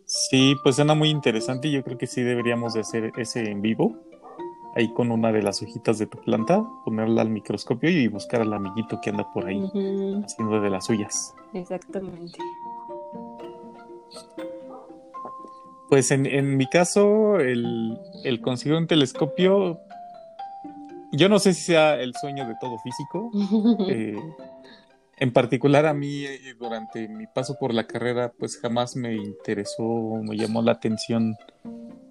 Sí, 0.06 0.56
pues 0.62 0.76
suena 0.76 0.94
muy 0.94 1.10
interesante 1.10 1.68
y 1.68 1.72
yo 1.72 1.84
creo 1.84 1.98
que 1.98 2.06
sí 2.06 2.22
deberíamos 2.22 2.72
de 2.72 2.80
hacer 2.80 3.12
ese 3.18 3.50
en 3.50 3.60
vivo, 3.60 3.94
ahí 4.78 4.92
con 4.92 5.10
una 5.10 5.32
de 5.32 5.42
las 5.42 5.60
hojitas 5.60 5.98
de 5.98 6.06
tu 6.06 6.18
planta, 6.18 6.64
ponerla 6.84 7.22
al 7.22 7.30
microscopio 7.30 7.90
y 7.90 8.06
buscar 8.06 8.42
al 8.42 8.52
amiguito 8.52 9.00
que 9.00 9.10
anda 9.10 9.30
por 9.32 9.46
ahí 9.46 9.58
uh 9.60 9.70
-huh. 9.72 10.24
haciendo 10.24 10.60
de 10.60 10.70
las 10.70 10.86
suyas. 10.86 11.34
Exactamente. 11.52 12.38
Pues 15.88 16.10
en, 16.10 16.26
en 16.26 16.56
mi 16.56 16.66
caso, 16.68 17.38
el, 17.40 17.98
el, 18.22 18.40
conseguir 18.40 18.76
un 18.76 18.86
telescopio, 18.86 19.80
yo 21.12 21.28
no 21.28 21.38
sé 21.38 21.54
si 21.54 21.62
sea 21.62 22.00
el 22.00 22.14
sueño 22.14 22.46
de 22.46 22.54
todo 22.60 22.78
físico. 22.78 23.30
eh, 23.88 24.16
en 25.16 25.32
particular 25.32 25.86
a 25.86 25.94
mí 25.94 26.24
durante 26.60 27.08
mi 27.08 27.26
paso 27.26 27.56
por 27.58 27.74
la 27.74 27.88
carrera 27.88 28.32
pues 28.38 28.58
jamás 28.58 28.94
me 28.94 29.16
interesó, 29.16 30.20
me 30.22 30.36
llamó 30.36 30.62
la 30.62 30.72
atención 30.72 31.36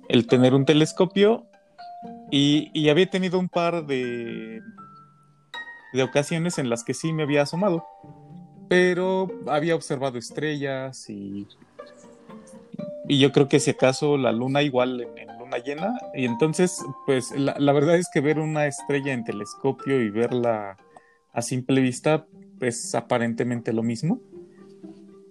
el 0.10 0.28
tener 0.28 0.54
un 0.54 0.66
telescopio 0.66 1.46
y, 2.32 2.90
había 2.90 3.10
tenido 3.10 3.40
un 3.40 3.50
par 3.50 3.86
de, 3.86 4.62
de 5.94 6.04
ocasiones 6.04 6.58
en 6.58 6.70
las 6.70 6.84
que 6.84 6.94
sí 6.94 7.14
me 7.14 7.24
había 7.24 7.44
asomado, 7.44 7.86
pero 8.70 9.28
había 9.48 9.76
observado 9.76 10.18
estrellas 10.18 11.10
y, 11.10 11.48
y 13.08 13.20
yo 13.20 13.32
creo 13.32 13.48
que 13.48 13.60
si 13.60 13.72
acaso 13.72 14.18
la 14.18 14.32
luna 14.32 14.62
igual 14.62 15.08
en, 15.16 15.28
luna 15.40 15.58
llena 15.60 15.98
y 16.14 16.26
entonces 16.26 16.84
pues 17.06 17.32
la, 17.32 17.56
la 17.58 17.72
verdad 17.72 17.96
es 17.96 18.10
que 18.14 18.20
ver 18.20 18.40
una 18.40 18.68
estrella 18.68 19.14
en 19.14 19.24
telescopio 19.24 20.02
y 20.02 20.10
verla 20.10 20.78
a 21.32 21.42
simple 21.42 21.80
vista 21.80 22.26
es 22.60 22.96
aparentemente 22.96 23.72
lo 23.72 23.84
mismo. 23.84 24.20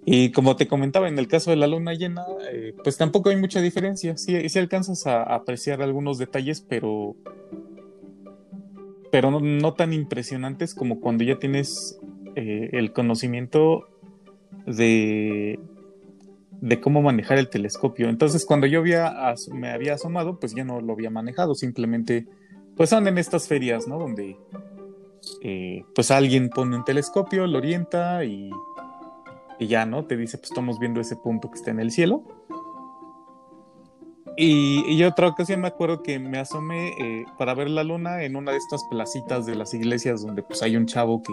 Y 0.08 0.30
como 0.30 0.54
te 0.54 0.68
comentaba, 0.68 1.08
en 1.08 1.18
el 1.18 1.26
caso 1.26 1.50
de 1.50 1.56
la 1.56 1.66
luna 1.66 1.92
llena, 1.92 2.25
eh, 2.52 2.72
pues 2.84 2.96
tampoco 2.96 3.30
hay 3.30 3.36
mucha 3.36 3.60
diferencia. 3.60 4.16
Sí, 4.16 4.48
sí 4.48 4.58
alcanzas 4.60 5.04
a, 5.08 5.25
apreciar 5.25 5.82
algunos 5.82 6.16
detalles, 6.16 6.60
pero, 6.60 7.16
pero 9.10 9.32
no, 9.32 9.40
no, 9.40 9.75
tan 9.75 9.92
impresionantes 9.92 10.76
como 10.76 11.00
cuando 11.00 11.25
ya 11.25 11.40
tienes 11.40 11.98
eh, 12.36 12.70
el 12.72 12.92
conocimiento 12.92 13.88
de, 14.64 15.58
de 16.60 16.80
cómo 16.80 17.02
manejar 17.02 17.38
el 17.38 17.50
telescopio. 17.50 18.08
Entonces, 18.08 18.46
cuando 18.46 18.68
yo 18.68 18.78
había, 18.78 19.12
me 19.52 19.70
había 19.70 19.94
asomado, 19.94 20.38
pues 20.38 20.54
ya 20.54 20.62
no 20.62 20.80
lo 20.80 20.92
había 20.92 21.10
manejado, 21.10 21.56
simplemente, 21.56 22.28
pues 22.76 22.90
son 22.90 23.08
en 23.08 23.18
estas 23.18 23.48
ferias, 23.48 23.88
¿no? 23.88 23.98
Donde 23.98 24.36
eh, 25.42 25.84
pues 25.96 26.12
alguien 26.12 26.48
pone 26.48 26.76
un 26.76 26.84
telescopio, 26.84 27.48
lo 27.48 27.58
orienta 27.58 28.25
y, 28.25 28.50
y, 29.58 29.66
ya, 29.66 29.86
¿no? 29.86 30.04
Te 30.04 30.16
dice, 30.16 30.38
pues 30.38 30.50
estamos 30.50 30.78
viendo 30.78 31.00
ese 31.00 31.16
punto 31.16 31.50
que 31.50 31.56
está 31.56 31.70
en 31.70 31.80
el 31.80 31.90
cielo. 31.90 32.22
Y, 34.36 34.84
y 34.92 35.02
otra 35.04 35.28
ocasión 35.28 35.60
me 35.62 35.68
acuerdo 35.68 36.02
que 36.02 36.18
me 36.18 36.38
asomé 36.38 36.88
eh, 36.98 37.25
para 37.38 37.54
ver 37.54 37.70
la 37.70 37.84
luna 37.84 38.22
en 38.22 38.36
una 38.36 38.52
de 38.52 38.58
estas 38.58 38.84
placitas 38.90 39.46
de 39.46 39.54
las 39.54 39.72
iglesias 39.72 40.22
donde 40.22 40.42
pues 40.42 40.62
hay 40.62 40.76
un 40.76 40.84
chavo 40.84 41.22
que, 41.22 41.32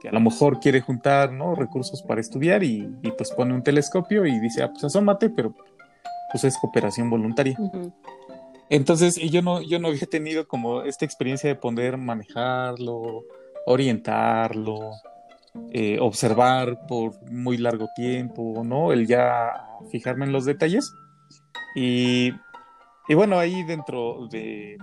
que 0.00 0.08
a 0.08 0.12
lo 0.12 0.20
mejor 0.20 0.60
quiere 0.60 0.80
juntar, 0.80 1.32
¿no? 1.32 1.56
Recursos 1.56 2.02
para 2.02 2.20
estudiar 2.20 2.62
y, 2.62 2.88
y, 3.02 3.10
pues 3.10 3.32
pone 3.32 3.52
un 3.52 3.64
telescopio 3.64 4.26
y 4.26 4.38
dice, 4.38 4.62
ah, 4.62 4.70
pues 4.70 4.84
asómate, 4.84 5.28
pero 5.28 5.54
pues 6.30 6.44
es 6.44 6.56
cooperación 6.58 7.10
voluntaria. 7.10 7.56
Uh 7.58 7.70
-huh. 7.70 7.92
Entonces, 8.70 9.16
yo 9.16 9.42
no, 9.42 9.60
yo 9.62 9.78
no 9.78 9.88
había 9.88 10.06
tenido 10.06 10.48
como 10.48 10.82
esta 10.82 11.04
experiencia 11.04 11.48
de 11.48 11.56
poder 11.56 11.96
manejarlo, 11.96 13.24
orientarlo, 13.66 14.92
eh, 15.72 15.98
observar 16.00 16.86
por 16.86 17.30
muy 17.30 17.56
largo 17.56 17.88
tiempo, 17.94 18.62
¿no? 18.64 18.92
El 18.92 19.06
ya 19.06 19.66
fijarme 19.90 20.24
en 20.24 20.32
los 20.32 20.44
detalles. 20.44 20.92
Y, 21.74 22.32
y 23.08 23.14
bueno, 23.14 23.38
ahí 23.38 23.62
dentro 23.64 24.28
de, 24.30 24.78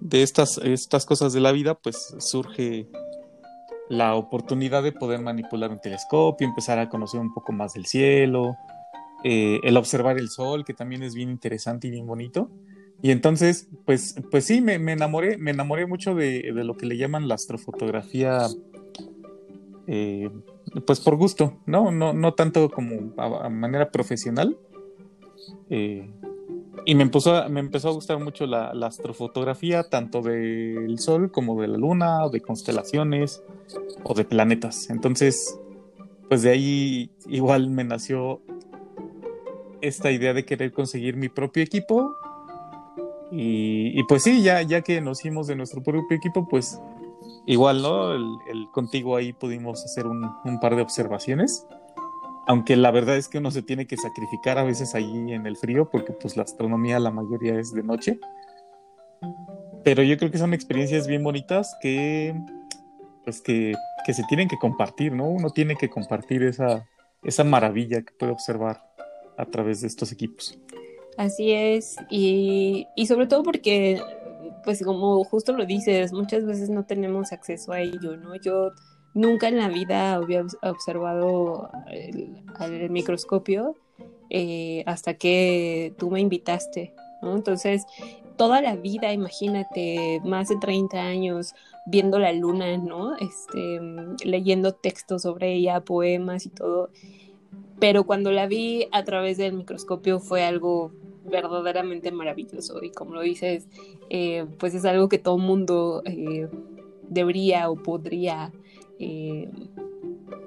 de 0.00 0.22
estas, 0.22 0.58
estas 0.58 1.06
cosas 1.06 1.32
de 1.32 1.40
la 1.40 1.52
vida, 1.52 1.74
pues 1.74 2.14
surge 2.18 2.86
la 3.88 4.14
oportunidad 4.14 4.82
de 4.82 4.92
poder 4.92 5.20
manipular 5.20 5.70
un 5.70 5.80
telescopio, 5.80 6.46
empezar 6.46 6.78
a 6.78 6.88
conocer 6.88 7.20
un 7.20 7.32
poco 7.32 7.52
más 7.52 7.72
del 7.72 7.86
cielo, 7.86 8.56
eh, 9.24 9.60
el 9.62 9.76
observar 9.76 10.18
el 10.18 10.28
sol, 10.28 10.64
que 10.64 10.74
también 10.74 11.02
es 11.02 11.14
bien 11.14 11.30
interesante 11.30 11.88
y 11.88 11.90
bien 11.90 12.06
bonito. 12.06 12.50
Y 13.00 13.10
entonces, 13.12 13.68
pues, 13.86 14.16
pues 14.30 14.44
sí, 14.44 14.60
me, 14.60 14.78
me 14.78 14.92
enamoré, 14.92 15.38
me 15.38 15.52
enamoré 15.52 15.86
mucho 15.86 16.14
de, 16.14 16.52
de, 16.52 16.64
lo 16.64 16.76
que 16.76 16.86
le 16.86 16.96
llaman 16.96 17.28
la 17.28 17.36
astrofotografía, 17.36 18.46
eh, 19.90 20.30
pues 20.86 21.00
por 21.00 21.16
gusto, 21.16 21.54
¿no? 21.64 21.90
No, 21.90 22.12
no 22.12 22.34
tanto 22.34 22.70
como 22.70 23.14
a, 23.16 23.46
a 23.46 23.48
manera 23.48 23.90
profesional. 23.90 24.56
Eh, 25.70 26.10
y 26.84 26.94
me 26.94 27.02
empezó, 27.02 27.48
me 27.48 27.60
empezó 27.60 27.88
a 27.88 27.92
gustar 27.92 28.22
mucho 28.22 28.46
la, 28.46 28.74
la, 28.74 28.86
astrofotografía, 28.86 29.88
tanto 29.88 30.20
del 30.20 30.98
Sol 30.98 31.30
como 31.30 31.60
de 31.60 31.68
la 31.68 31.78
Luna, 31.78 32.26
o 32.26 32.30
de 32.30 32.42
constelaciones, 32.42 33.42
o 34.04 34.12
de 34.12 34.24
planetas. 34.24 34.90
Entonces, 34.90 35.58
pues 36.28 36.42
de 36.42 36.50
ahí 36.50 37.10
igual 37.26 37.70
me 37.70 37.84
nació 37.84 38.42
esta 39.80 40.10
idea 40.10 40.34
de 40.34 40.44
querer 40.44 40.72
conseguir 40.72 41.16
mi 41.16 41.30
propio 41.30 41.62
equipo 41.62 42.14
y, 43.30 43.98
y, 43.98 44.02
pues 44.04 44.22
sí, 44.22 44.42
ya, 44.42 44.60
ya 44.62 44.82
que 44.82 45.00
nos 45.00 45.20
hicimos 45.20 45.46
de 45.46 45.56
nuestro 45.56 45.82
propio 45.82 46.16
equipo, 46.16 46.46
pues 46.48 46.78
igual, 47.46 47.82
¿no? 47.82 48.12
El, 48.12 48.26
el 48.48 48.68
contigo 48.72 49.16
ahí 49.16 49.32
pudimos 49.32 49.84
hacer 49.84 50.06
un, 50.06 50.22
par 50.60 50.76
de 50.76 50.82
observaciones. 50.82 51.66
aunque 52.46 52.76
la 52.76 52.90
verdad 52.90 53.16
es 53.16 53.28
que 53.28 53.38
uno 53.38 53.50
se 53.50 53.62
tiene 53.62 53.86
que 53.86 53.96
sacrificar 53.96 54.58
a 54.58 54.64
veces 54.64 54.94
allí 54.94 55.32
en 55.32 55.46
el 55.46 55.56
frío, 55.56 55.90
porque 55.90 56.12
pues 56.12 56.36
la 56.36 56.44
astronomía 56.44 56.98
la 56.98 57.10
mayoría 57.10 57.58
es 57.58 57.72
de 57.72 57.82
noche. 57.82 58.18
Pero 59.84 60.02
yo 60.02 60.16
creo 60.16 60.30
que 60.30 60.38
son 60.38 60.54
experiencias 60.54 61.06
bien 61.06 61.22
bonitas 61.22 61.76
que, 61.80 62.34
pues 63.24 63.40
que, 63.40 63.74
que 64.06 64.14
se 64.14 64.24
tienen 64.24 64.48
que 64.48 64.58
compartir, 64.58 65.12
¿no? 65.12 65.28
Uno 65.28 65.50
tiene 65.50 65.76
que 65.76 65.88
compartir 65.88 66.42
esa, 66.42 66.86
esa 67.22 67.44
maravilla 67.44 68.02
que 68.02 68.12
puede 68.18 68.32
observar 68.32 68.82
a 69.36 69.44
través 69.44 69.80
de 69.82 69.86
estos 69.86 70.12
equipos. 70.12 70.58
Así 71.16 71.50
es, 71.50 71.96
y, 72.08 72.86
y 72.94 73.06
sobre 73.06 73.26
todo 73.26 73.42
porque, 73.42 74.00
pues 74.64 74.84
como 74.84 75.22
justo 75.24 75.52
lo 75.52 75.66
dices, 75.66 76.12
muchas 76.12 76.44
veces 76.44 76.70
no 76.70 76.84
tenemos 76.84 77.32
acceso 77.32 77.72
a 77.72 77.80
ello, 77.80 78.16
¿no? 78.16 78.36
Yo 78.36 78.72
nunca 79.14 79.48
en 79.48 79.58
la 79.58 79.68
vida 79.68 80.14
había 80.14 80.44
observado 80.62 81.70
el, 81.90 82.90
microscopio 82.90 83.74
eh, 84.30 84.82
hasta 84.86 85.14
que 85.14 85.94
tú 85.98 86.10
me 86.10 86.20
invitaste, 86.20 86.94
¿no? 87.22 87.34
Entonces, 87.34 87.86
toda 88.36 88.60
la 88.62 88.76
vida, 88.76 89.12
imagínate, 89.12 90.20
más 90.24 90.48
de 90.48 90.56
30 90.56 90.98
años 90.98 91.54
viendo 91.86 92.18
la 92.18 92.32
luna, 92.32 92.76
¿no? 92.78 93.16
Este, 93.16 93.80
leyendo 94.24 94.72
textos 94.72 95.22
sobre 95.22 95.54
ella, 95.54 95.80
poemas 95.80 96.46
y 96.46 96.50
todo. 96.50 96.90
Pero 97.80 98.04
cuando 98.04 98.30
la 98.32 98.46
vi 98.46 98.88
a 98.92 99.04
través 99.04 99.38
del 99.38 99.54
microscopio 99.54 100.20
fue 100.20 100.44
algo 100.44 100.92
verdaderamente 101.28 102.10
maravilloso 102.12 102.82
y 102.82 102.90
como 102.90 103.14
lo 103.14 103.20
dices, 103.20 103.66
eh, 104.10 104.46
pues 104.58 104.74
es 104.74 104.84
algo 104.84 105.08
que 105.08 105.18
todo 105.18 105.38
mundo 105.38 106.02
eh, 106.04 106.48
debería 107.08 107.70
o 107.70 107.76
podría, 107.76 108.52
eh, 108.98 109.48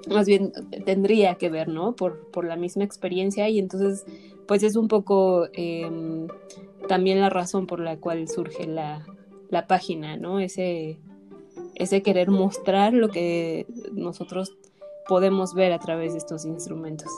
más 0.08 0.26
bien 0.26 0.52
tendría 0.84 1.36
que 1.36 1.50
ver, 1.50 1.68
¿no? 1.68 1.94
Por, 1.94 2.30
por, 2.30 2.44
la 2.44 2.56
misma 2.56 2.84
experiencia 2.84 3.48
y 3.48 3.58
entonces 3.58 4.04
pues 4.46 4.62
es 4.62 4.76
un 4.76 4.88
poco 4.88 5.48
em, 5.52 6.26
también 6.88 7.20
la 7.20 7.30
razón 7.30 7.66
por 7.66 7.80
la 7.80 7.96
cual 7.96 8.28
surge 8.28 8.66
la, 8.66 9.06
la 9.48 9.66
página, 9.66 10.16
¿no? 10.16 10.40
Ese, 10.40 10.98
ese 11.74 12.02
querer 12.02 12.30
mostrar 12.30 12.92
lo 12.92 13.08
que 13.08 13.66
nosotros 13.92 14.56
podemos 15.08 15.54
ver 15.54 15.72
a 15.72 15.78
través 15.78 16.12
de 16.12 16.18
estos 16.18 16.44
instrumentos. 16.44 17.10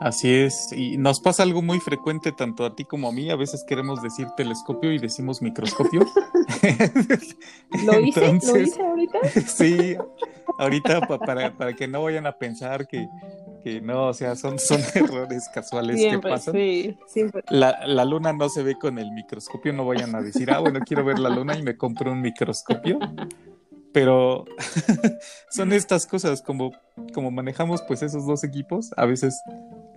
Así 0.00 0.32
es, 0.32 0.72
y 0.72 0.96
nos 0.96 1.20
pasa 1.20 1.42
algo 1.42 1.60
muy 1.60 1.80
frecuente 1.80 2.30
tanto 2.30 2.64
a 2.64 2.76
ti 2.76 2.84
como 2.84 3.08
a 3.08 3.12
mí, 3.12 3.30
a 3.30 3.36
veces 3.36 3.64
queremos 3.66 4.00
decir 4.00 4.28
telescopio 4.36 4.92
y 4.92 4.98
decimos 4.98 5.42
microscopio. 5.42 6.06
¿Lo 7.84 8.00
hice? 8.00 8.20
¿Lo 8.20 8.58
hice 8.60 8.80
ahorita? 8.80 9.18
sí, 9.46 9.96
ahorita 10.58 11.00
para, 11.00 11.56
para 11.56 11.72
que 11.74 11.88
no 11.88 12.04
vayan 12.04 12.26
a 12.26 12.32
pensar 12.32 12.86
que, 12.86 13.08
que 13.64 13.80
no, 13.80 14.06
o 14.06 14.14
sea, 14.14 14.36
son, 14.36 14.60
son 14.60 14.80
errores 14.94 15.48
casuales 15.52 15.96
que 15.96 16.18
pasan. 16.20 16.54
Sí, 16.54 16.96
siempre. 17.08 17.42
La, 17.48 17.84
la 17.84 18.04
luna 18.04 18.32
no 18.32 18.48
se 18.48 18.62
ve 18.62 18.76
con 18.78 18.98
el 19.00 19.10
microscopio, 19.10 19.72
no 19.72 19.84
vayan 19.84 20.14
a 20.14 20.22
decir, 20.22 20.50
ah, 20.52 20.60
bueno, 20.60 20.78
quiero 20.86 21.04
ver 21.04 21.18
la 21.18 21.28
luna 21.28 21.58
y 21.58 21.62
me 21.64 21.76
compro 21.76 22.12
un 22.12 22.20
microscopio 22.20 23.00
pero 23.92 24.44
son 25.50 25.72
estas 25.72 26.06
cosas 26.06 26.42
como, 26.42 26.72
como 27.12 27.30
manejamos 27.30 27.82
pues 27.82 28.02
esos 28.02 28.26
dos 28.26 28.44
equipos, 28.44 28.90
a 28.96 29.06
veces 29.06 29.42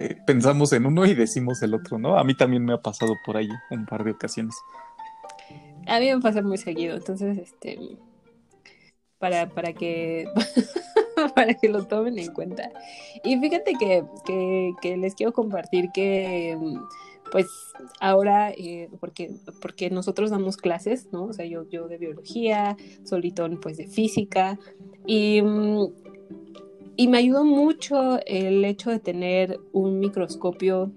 pensamos 0.26 0.74
en 0.74 0.86
uno 0.86 1.06
y 1.06 1.14
decimos 1.14 1.62
el 1.62 1.74
otro, 1.74 1.98
¿no? 1.98 2.18
A 2.18 2.24
mí 2.24 2.36
también 2.36 2.64
me 2.66 2.74
ha 2.74 2.82
pasado 2.82 3.16
por 3.26 3.38
ahí 3.38 3.50
un 3.70 3.86
par 3.86 4.04
de 4.04 4.12
ocasiones. 4.12 4.56
A 5.88 6.00
mí 6.00 6.14
me 6.14 6.22
pasa 6.22 6.42
muy 6.42 6.58
seguido, 6.58 6.96
entonces, 6.96 7.38
este, 7.38 7.78
para, 9.18 9.50
para 9.50 9.74
que, 9.74 10.28
para 11.36 11.54
que 11.54 11.70
lo 11.70 11.86
tomen 11.86 12.20
en 12.20 12.32
cuenta. 12.34 12.72
Y 13.24 13.38
fíjate 13.38 13.74
que, 13.80 14.04
que, 14.82 14.98
les 14.98 15.16
quiero 15.16 15.34
compartir 15.34 15.90
que 15.94 16.58
pues 17.32 17.48
ahora, 18.02 18.52
eh, 18.52 18.90
porque, 19.00 19.32
porque 19.62 19.90
nosotros 19.90 20.32
damos 20.32 20.58
clases, 20.58 21.08
¿no? 21.14 21.26
O 21.26 21.34
sea, 21.34 21.46
yo, 21.46 21.68
yo 21.70 21.88
de 21.88 21.98
biología, 21.98 22.76
Solitón 23.06 23.60
pues 23.62 23.78
de 23.78 23.88
física, 23.88 24.60
y, 25.06 25.42
y 27.02 27.08
me 27.08 27.18
ayudó 27.18 27.44
mucho 27.44 28.20
el 28.28 28.64
hecho 28.64 28.92
de 28.92 29.00
tener 29.00 29.60
un 29.74 30.00
microscopio 30.00 30.92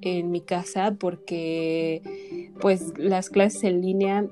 en 0.00 0.30
mi 0.30 0.40
casa 0.40 0.96
porque 0.98 2.48
pues 2.58 2.94
las 2.96 3.28
clases 3.28 3.64
en 3.64 3.82
línea 3.82 4.26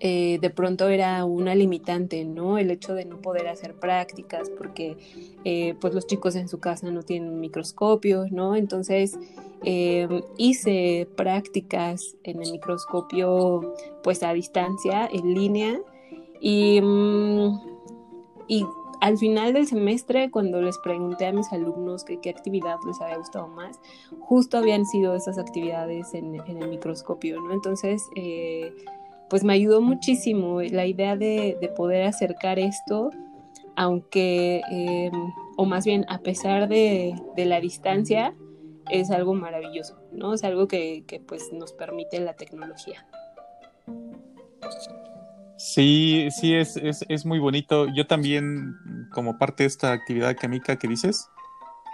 eh, 0.00 0.40
de 0.40 0.50
pronto 0.50 0.88
era 0.88 1.24
una 1.24 1.54
limitante, 1.54 2.24
¿no? 2.24 2.58
El 2.58 2.72
hecho 2.72 2.94
de 2.94 3.04
no 3.04 3.22
poder 3.22 3.46
hacer 3.46 3.74
prácticas 3.74 4.50
porque 4.50 4.96
eh, 5.44 5.76
pues 5.80 5.94
los 5.94 6.04
chicos 6.08 6.34
en 6.34 6.48
su 6.48 6.58
casa 6.58 6.90
no 6.90 7.04
tienen 7.04 7.38
microscopios, 7.38 8.32
¿no? 8.32 8.56
Entonces 8.56 9.16
em, 9.62 10.20
hice 10.36 11.06
prácticas 11.14 12.16
en 12.24 12.42
el 12.42 12.50
microscopio 12.50 13.72
pues 14.02 14.24
a 14.24 14.32
distancia, 14.32 15.08
en 15.12 15.32
línea 15.32 15.80
y, 16.40 16.80
mm, 16.80 17.60
y 18.48 18.66
al 19.04 19.18
final 19.18 19.52
del 19.52 19.66
semestre, 19.66 20.30
cuando 20.30 20.62
les 20.62 20.78
pregunté 20.78 21.26
a 21.26 21.32
mis 21.32 21.52
alumnos 21.52 22.04
qué 22.04 22.30
actividad 22.30 22.76
les 22.86 22.98
había 23.02 23.18
gustado 23.18 23.48
más, 23.48 23.78
justo 24.18 24.56
habían 24.56 24.86
sido 24.86 25.14
esas 25.14 25.36
actividades 25.36 26.14
en, 26.14 26.36
el 26.36 26.68
microscopio, 26.70 27.38
¿no? 27.38 27.52
Entonces, 27.52 28.02
eh, 28.16 28.72
pues 29.28 29.44
me 29.44 29.52
ayudó 29.52 29.82
muchísimo 29.82 30.62
la 30.62 30.86
idea 30.86 31.16
de, 31.16 31.70
poder 31.76 32.06
acercar 32.06 32.58
esto, 32.58 33.10
aunque, 33.76 34.62
em, 34.70 35.12
o 35.58 35.66
más 35.66 35.84
bien 35.84 36.06
a 36.08 36.20
pesar 36.20 36.66
de, 36.66 37.14
la 37.36 37.60
distancia, 37.60 38.34
es 38.88 39.10
algo 39.10 39.34
maravilloso, 39.34 39.98
¿no? 40.12 40.32
Es 40.32 40.44
algo 40.44 40.66
que, 40.66 41.04
pues 41.26 41.52
nos 41.52 41.74
permite 41.74 42.20
la 42.20 42.36
tecnología. 42.36 43.06
Sí, 45.64 46.28
sí, 46.30 46.54
es, 46.54 46.76
es, 46.76 47.06
es, 47.08 47.24
muy 47.24 47.38
bonito. 47.38 47.86
Yo 47.88 48.06
también, 48.06 48.76
como 49.10 49.38
parte 49.38 49.62
de 49.62 49.68
esta 49.68 49.92
actividad 49.92 50.28
académica 50.28 50.76
que 50.76 50.86
dices, 50.86 51.30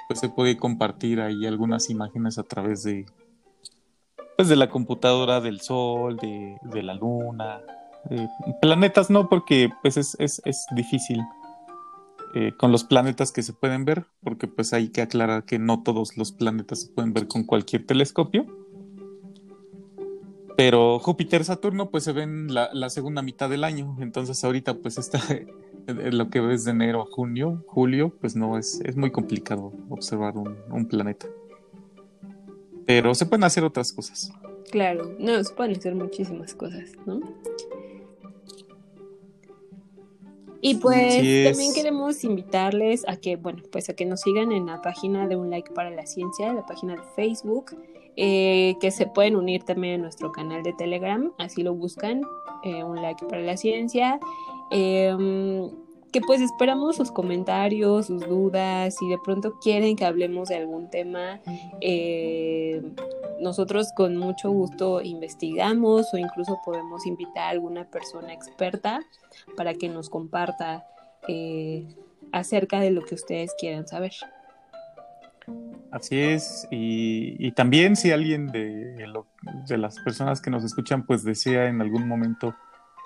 pues 0.08 0.18
se 0.18 0.28
puede 0.28 0.56
compartir 0.56 1.20
ahí 1.20 1.46
algunas 1.46 1.88
imágenes 1.88 2.36
a 2.36 2.42
través 2.42 2.82
de, 2.82 3.06
pues, 4.36 4.48
de 4.48 4.56
la 4.56 4.68
computadora 4.68 5.40
del 5.40 5.60
Sol, 5.60 6.16
de, 6.16 6.82
la 6.82 6.94
Luna. 6.94 7.60
planetas 8.60 9.08
no, 9.08 9.28
porque 9.28 9.70
pues 9.82 9.96
es, 9.96 10.16
es, 10.18 10.42
es 10.44 10.66
difícil 10.74 11.20
eh, 12.34 12.52
con 12.56 12.72
los 12.72 12.82
planetas 12.82 13.30
que 13.30 13.44
se 13.44 13.52
pueden 13.52 13.84
ver, 13.84 14.06
porque 14.20 14.48
pues 14.48 14.72
hay 14.72 14.88
que 14.88 15.00
aclarar 15.00 15.44
que 15.44 15.60
no 15.60 15.84
todos 15.84 16.16
los 16.16 16.32
planetas 16.32 16.80
se 16.82 16.88
pueden 16.88 17.12
ver 17.12 17.28
con 17.28 17.44
cualquier 17.44 17.86
telescopio. 17.86 18.46
Pero 20.60 20.98
Júpiter, 20.98 21.42
Saturno, 21.44 21.90
pues 21.90 22.04
se 22.04 22.12
ven 22.12 22.52
la, 22.52 22.68
la 22.74 22.90
segunda 22.90 23.22
mitad 23.22 23.48
del 23.48 23.64
año. 23.64 23.96
Entonces 24.00 24.44
ahorita 24.44 24.74
pues 24.74 24.98
está 24.98 25.18
lo 25.86 26.28
que 26.28 26.40
ves 26.40 26.64
de 26.64 26.72
enero 26.72 27.00
a 27.00 27.06
junio, 27.06 27.64
julio, 27.66 28.14
pues 28.20 28.36
no 28.36 28.58
es, 28.58 28.80
es 28.84 28.94
muy 28.94 29.10
complicado 29.10 29.72
observar 29.88 30.36
un, 30.36 30.58
un 30.70 30.86
planeta 30.86 31.26
pero 32.90 33.14
se 33.14 33.24
pueden 33.24 33.44
hacer 33.44 33.62
otras 33.62 33.92
cosas. 33.92 34.32
Claro, 34.72 35.14
no, 35.20 35.44
se 35.44 35.54
pueden 35.54 35.76
hacer 35.76 35.94
muchísimas 35.94 36.54
cosas, 36.54 36.90
¿no? 37.06 37.20
Y 40.60 40.74
pues 40.74 41.14
también 41.14 41.72
queremos 41.72 42.24
invitarles 42.24 43.08
a 43.08 43.14
que, 43.14 43.36
bueno, 43.36 43.62
pues 43.70 43.88
a 43.90 43.94
que 43.94 44.06
nos 44.06 44.22
sigan 44.22 44.50
en 44.50 44.66
la 44.66 44.82
página 44.82 45.28
de 45.28 45.36
Un 45.36 45.50
Like 45.50 45.72
para 45.72 45.90
la 45.90 46.04
Ciencia, 46.04 46.52
la 46.52 46.66
página 46.66 46.96
de 46.96 47.02
Facebook, 47.14 47.76
eh, 48.22 48.76
que 48.80 48.90
se 48.90 49.06
pueden 49.06 49.34
unir 49.34 49.62
también 49.62 49.94
a 49.94 50.02
nuestro 50.02 50.30
canal 50.30 50.62
de 50.62 50.74
Telegram, 50.74 51.32
así 51.38 51.62
lo 51.62 51.74
buscan, 51.74 52.22
eh, 52.62 52.84
Un 52.84 53.00
Like 53.00 53.24
para 53.26 53.40
la 53.40 53.56
Ciencia. 53.56 54.20
Eh, 54.70 55.16
que 56.12 56.20
pues 56.20 56.40
esperamos 56.40 56.96
sus 56.96 57.12
comentarios, 57.12 58.06
sus 58.06 58.26
dudas, 58.26 58.96
si 58.96 59.08
de 59.08 59.18
pronto 59.18 59.58
quieren 59.60 59.96
que 59.96 60.04
hablemos 60.04 60.48
de 60.48 60.56
algún 60.56 60.90
tema, 60.90 61.40
eh, 61.80 62.82
nosotros 63.40 63.92
con 63.96 64.16
mucho 64.16 64.50
gusto 64.50 65.00
investigamos 65.02 66.12
o 66.12 66.18
incluso 66.18 66.58
podemos 66.64 67.06
invitar 67.06 67.44
a 67.44 67.50
alguna 67.50 67.84
persona 67.84 68.32
experta 68.32 69.00
para 69.56 69.74
que 69.74 69.88
nos 69.88 70.10
comparta 70.10 70.84
eh, 71.28 71.86
acerca 72.32 72.80
de 72.80 72.90
lo 72.90 73.02
que 73.02 73.14
ustedes 73.14 73.54
quieran 73.58 73.86
saber. 73.86 74.12
Así 75.92 76.18
es, 76.20 76.68
y, 76.70 77.50
también 77.52 77.96
si 77.96 78.12
alguien 78.12 78.46
de, 78.46 78.94
de 79.66 79.78
las 79.78 79.98
personas 80.00 80.40
que 80.40 80.50
nos 80.50 80.62
escuchan 80.62 81.04
pues 81.04 81.24
desea 81.24 81.66
en 81.66 81.80
algún 81.80 82.06
momento 82.06 82.54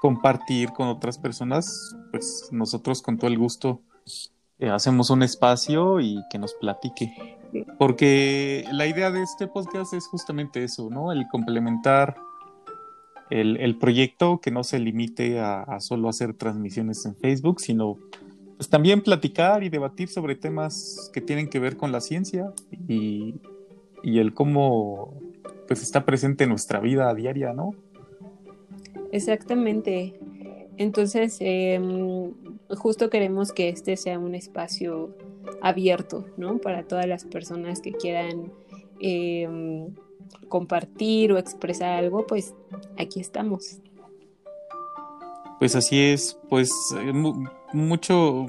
compartir 0.03 0.69
con 0.71 0.89
otras 0.89 1.17
personas, 1.17 1.97
pues 2.11 2.51
nosotros 2.53 3.01
con 3.01 3.17
todo 3.17 3.31
el 3.31 3.39
gusto 3.39 3.81
eh, 4.59 4.69
hacemos 4.71 5.11
un 5.11 5.23
espacio 5.23 6.01
y 6.01 6.23
que 6.31 6.39
nos 6.39 6.55
platique. 6.55 7.39
Porque 7.79 8.65
la 8.73 8.87
idea 8.87 9.11
de 9.11 9.23
este 9.23 9.47
podcast 9.47 9.95
es 9.95 10.07
justamente 10.07 10.63
eso, 10.63 10.91
¿no? 10.91 11.13
El 11.13 11.27
complementar 11.29 12.17
el, 13.31 13.79
proyecto, 13.79 14.41
que 14.41 14.51
no 14.51 14.63
se 14.63 14.79
limite 14.79 15.41
a, 15.41 15.81
solo 15.81 16.09
hacer 16.09 16.35
transmisiones 16.35 17.05
en 17.07 17.17
Facebook, 17.17 17.61
sino 17.61 17.97
pues 18.65 18.71
también 18.71 19.03
platicar 19.03 19.63
y 19.63 19.69
debatir 19.69 20.09
sobre 20.09 20.37
temas 20.37 21.11
que 21.13 21.21
tienen 21.21 21.51
que 21.51 21.59
ver 21.59 21.77
con 21.77 21.93
la 21.93 22.01
ciencia 22.01 22.51
y, 22.89 23.35
y 24.03 24.21
el 24.21 24.33
cómo 24.33 25.21
pues 25.69 25.83
está 25.83 26.07
presente 26.07 26.45
en 26.45 26.51
nuestra 26.51 26.81
vida 26.81 27.13
diaria, 27.13 27.53
¿no? 27.53 27.73
Exactamente. 29.13 30.15
Entonces, 30.79 31.37
em, 31.41 32.33
justo 32.71 33.11
queremos 33.11 33.53
que 33.53 33.69
este 33.69 33.99
sea 33.99 34.19
un 34.19 34.35
espacio 34.35 35.15
abierto, 35.61 36.25
¿no? 36.39 36.57
Para 36.57 36.85
todas 36.85 37.05
las 37.05 37.27
personas 37.27 37.83
que 37.83 37.93
quieran 37.93 38.51
em, 38.99 39.89
compartir 40.49 41.33
o 41.33 41.37
expresar 41.37 41.99
algo, 42.03 42.27
pues 42.27 42.55
aquí 42.97 43.21
estamos. 43.21 43.77
Pues 45.59 45.77
así 45.77 46.01
es, 46.01 46.39
pues 46.49 46.71
eh, 46.99 47.13
mucho, 47.75 48.47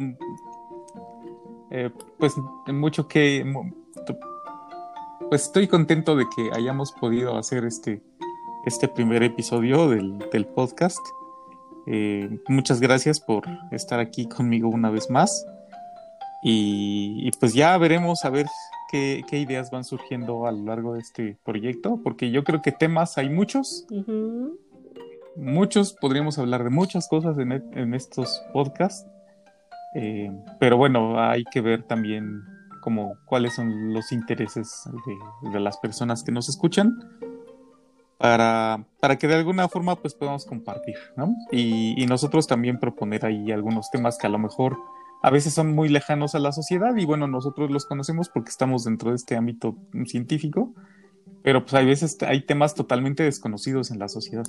eh, 1.71 1.89
pues 2.17 2.33
mucho 2.67 3.07
que, 3.07 3.45
pues 5.29 5.43
estoy 5.43 5.67
contento 5.67 6.15
de 6.15 6.25
que 6.35 6.51
hayamos 6.53 6.91
podido 6.93 7.37
hacer 7.37 7.65
este, 7.65 8.01
este 8.65 8.87
primer 8.87 9.23
episodio 9.23 9.89
del, 9.89 10.19
del 10.31 10.45
podcast. 10.45 10.99
Eh, 11.87 12.39
muchas 12.47 12.79
gracias 12.79 13.19
por 13.19 13.43
estar 13.71 13.99
aquí 13.99 14.27
conmigo 14.27 14.69
una 14.69 14.89
vez 14.89 15.09
más. 15.09 15.45
Y, 16.47 17.31
pues 17.39 17.55
ya 17.55 17.75
veremos 17.79 18.23
a 18.23 18.29
ver 18.29 18.45
qué, 18.91 19.23
ideas 19.31 19.71
van 19.71 19.83
surgiendo 19.83 20.45
a 20.45 20.51
lo 20.51 20.63
largo 20.63 20.93
de 20.93 20.99
este 20.99 21.39
proyecto, 21.43 21.99
porque 22.03 22.29
yo 22.29 22.43
creo 22.43 22.61
que 22.61 22.71
temas 22.71 23.17
hay 23.17 23.29
muchos. 23.29 23.87
Muchos, 25.35 25.93
podríamos 25.93 26.37
hablar 26.37 26.63
de 26.63 26.69
muchas 26.69 27.07
cosas 27.07 27.37
en, 27.39 27.51
e, 27.51 27.95
estos 27.95 28.43
podcasts. 28.53 29.09
Eh, 29.95 30.29
pero 30.59 30.77
bueno, 30.77 31.19
hay 31.19 31.43
que 31.45 31.61
ver 31.61 31.83
también 31.83 32.43
como 32.81 33.17
cuáles 33.25 33.55
son 33.55 33.93
los 33.93 34.11
intereses 34.11 34.87
de 35.51 35.59
las 35.59 35.77
personas 35.77 36.21
que 36.23 36.31
nos 36.31 36.49
escuchan 36.49 36.99
para, 38.17 38.85
para 38.99 39.17
que 39.17 39.27
de 39.27 39.35
alguna 39.35 39.67
forma 39.67 39.95
pues 39.95 40.13
podamos 40.13 40.45
compartir, 40.45 40.95
¿no? 41.15 41.33
Y, 41.51 42.05
nosotros 42.07 42.45
también 42.45 42.79
proponer 42.79 43.25
ahí 43.25 43.51
algunos 43.51 43.89
temas 43.89 44.17
que 44.17 44.27
a 44.27 44.29
lo 44.29 44.37
mejor 44.37 44.77
a 45.23 45.31
veces 45.31 45.53
son 45.53 45.73
muy 45.73 45.89
lejanos 45.89 46.35
a 46.35 46.39
la 46.39 46.51
sociedad 46.51 46.95
y 46.95 47.05
bueno, 47.05 47.27
nosotros 47.27 47.71
los 47.71 47.85
conocemos 47.85 48.29
porque 48.29 48.49
estamos 48.49 48.83
dentro 48.83 49.09
de 49.09 49.15
este 49.15 49.35
ámbito 49.35 49.75
científico, 50.05 50.73
pero 51.41 51.63
pues 51.63 51.73
hay 51.73 51.85
veces 51.85 52.17
hay 52.21 52.45
temas 52.45 52.75
totalmente 52.75 53.23
desconocidos 53.23 53.91
en 53.91 53.99
la 53.99 54.07
sociedad. 54.07 54.45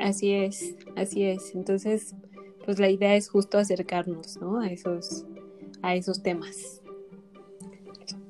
Así 0.00 0.32
es, 0.32 0.74
así 0.96 1.24
es. 1.24 1.54
Entonces, 1.54 2.14
pues 2.64 2.78
la 2.78 2.88
idea 2.88 3.14
es 3.16 3.28
justo 3.28 3.58
acercarnos, 3.58 4.36
¿no? 4.40 4.60
A 4.60 4.68
esos, 4.68 5.24
a 5.82 5.94
esos 5.94 6.22
temas. 6.22 6.80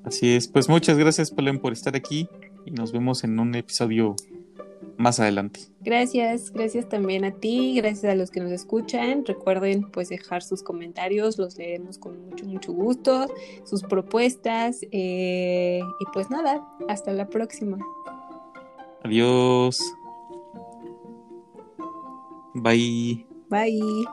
Así 0.05 0.35
es, 0.35 0.49
pues 0.49 0.69
muchas 0.69 0.97
gracias, 0.97 1.31
Polen, 1.31 1.59
por 1.59 1.73
estar 1.73 1.95
aquí 1.95 2.29
y 2.65 2.71
nos 2.71 2.93
vemos 2.93 3.25
en 3.25 3.39
un 3.39 3.55
episodio 3.55 4.17
más 4.97 5.19
adelante. 5.19 5.61
Gracias, 5.81 6.53
gracias 6.53 6.89
también 6.89 7.25
a 7.25 7.33
ti, 7.33 7.75
gracias 7.77 8.13
a 8.13 8.15
los 8.15 8.31
que 8.31 8.41
nos 8.41 8.53
escuchan. 8.53 9.25
Recuerden 9.25 9.91
pues 9.91 10.11
dejar 10.11 10.43
sus 10.43 10.63
comentarios, 10.63 11.39
los 11.39 11.57
leemos 11.57 11.99
con 11.99 12.29
mucho, 12.29 12.45
mucho 12.45 12.73
gusto, 12.73 13.27
sus 13.65 13.83
propuestas 13.83 14.81
eh, 14.93 15.81
y 16.01 16.05
pues 16.13 16.31
nada, 16.31 16.67
hasta 16.89 17.13
la 17.13 17.29
próxima. 17.29 17.79
Adiós. 19.03 19.81
Bye. 22.55 23.27
Bye. 23.49 24.05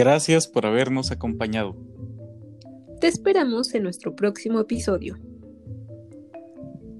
Gracias 0.00 0.48
por 0.48 0.64
habernos 0.64 1.10
acompañado. 1.10 1.76
Te 3.02 3.06
esperamos 3.06 3.74
en 3.74 3.82
nuestro 3.82 4.16
próximo 4.16 4.58
episodio. 4.58 5.18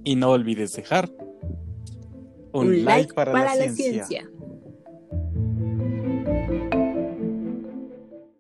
Y 0.04 0.16
no 0.16 0.32
olvides 0.32 0.74
dejar 0.74 1.10
un, 2.52 2.84
like, 2.84 3.14
para, 3.14 3.32
la 3.32 3.70
ciencia. 3.70 4.30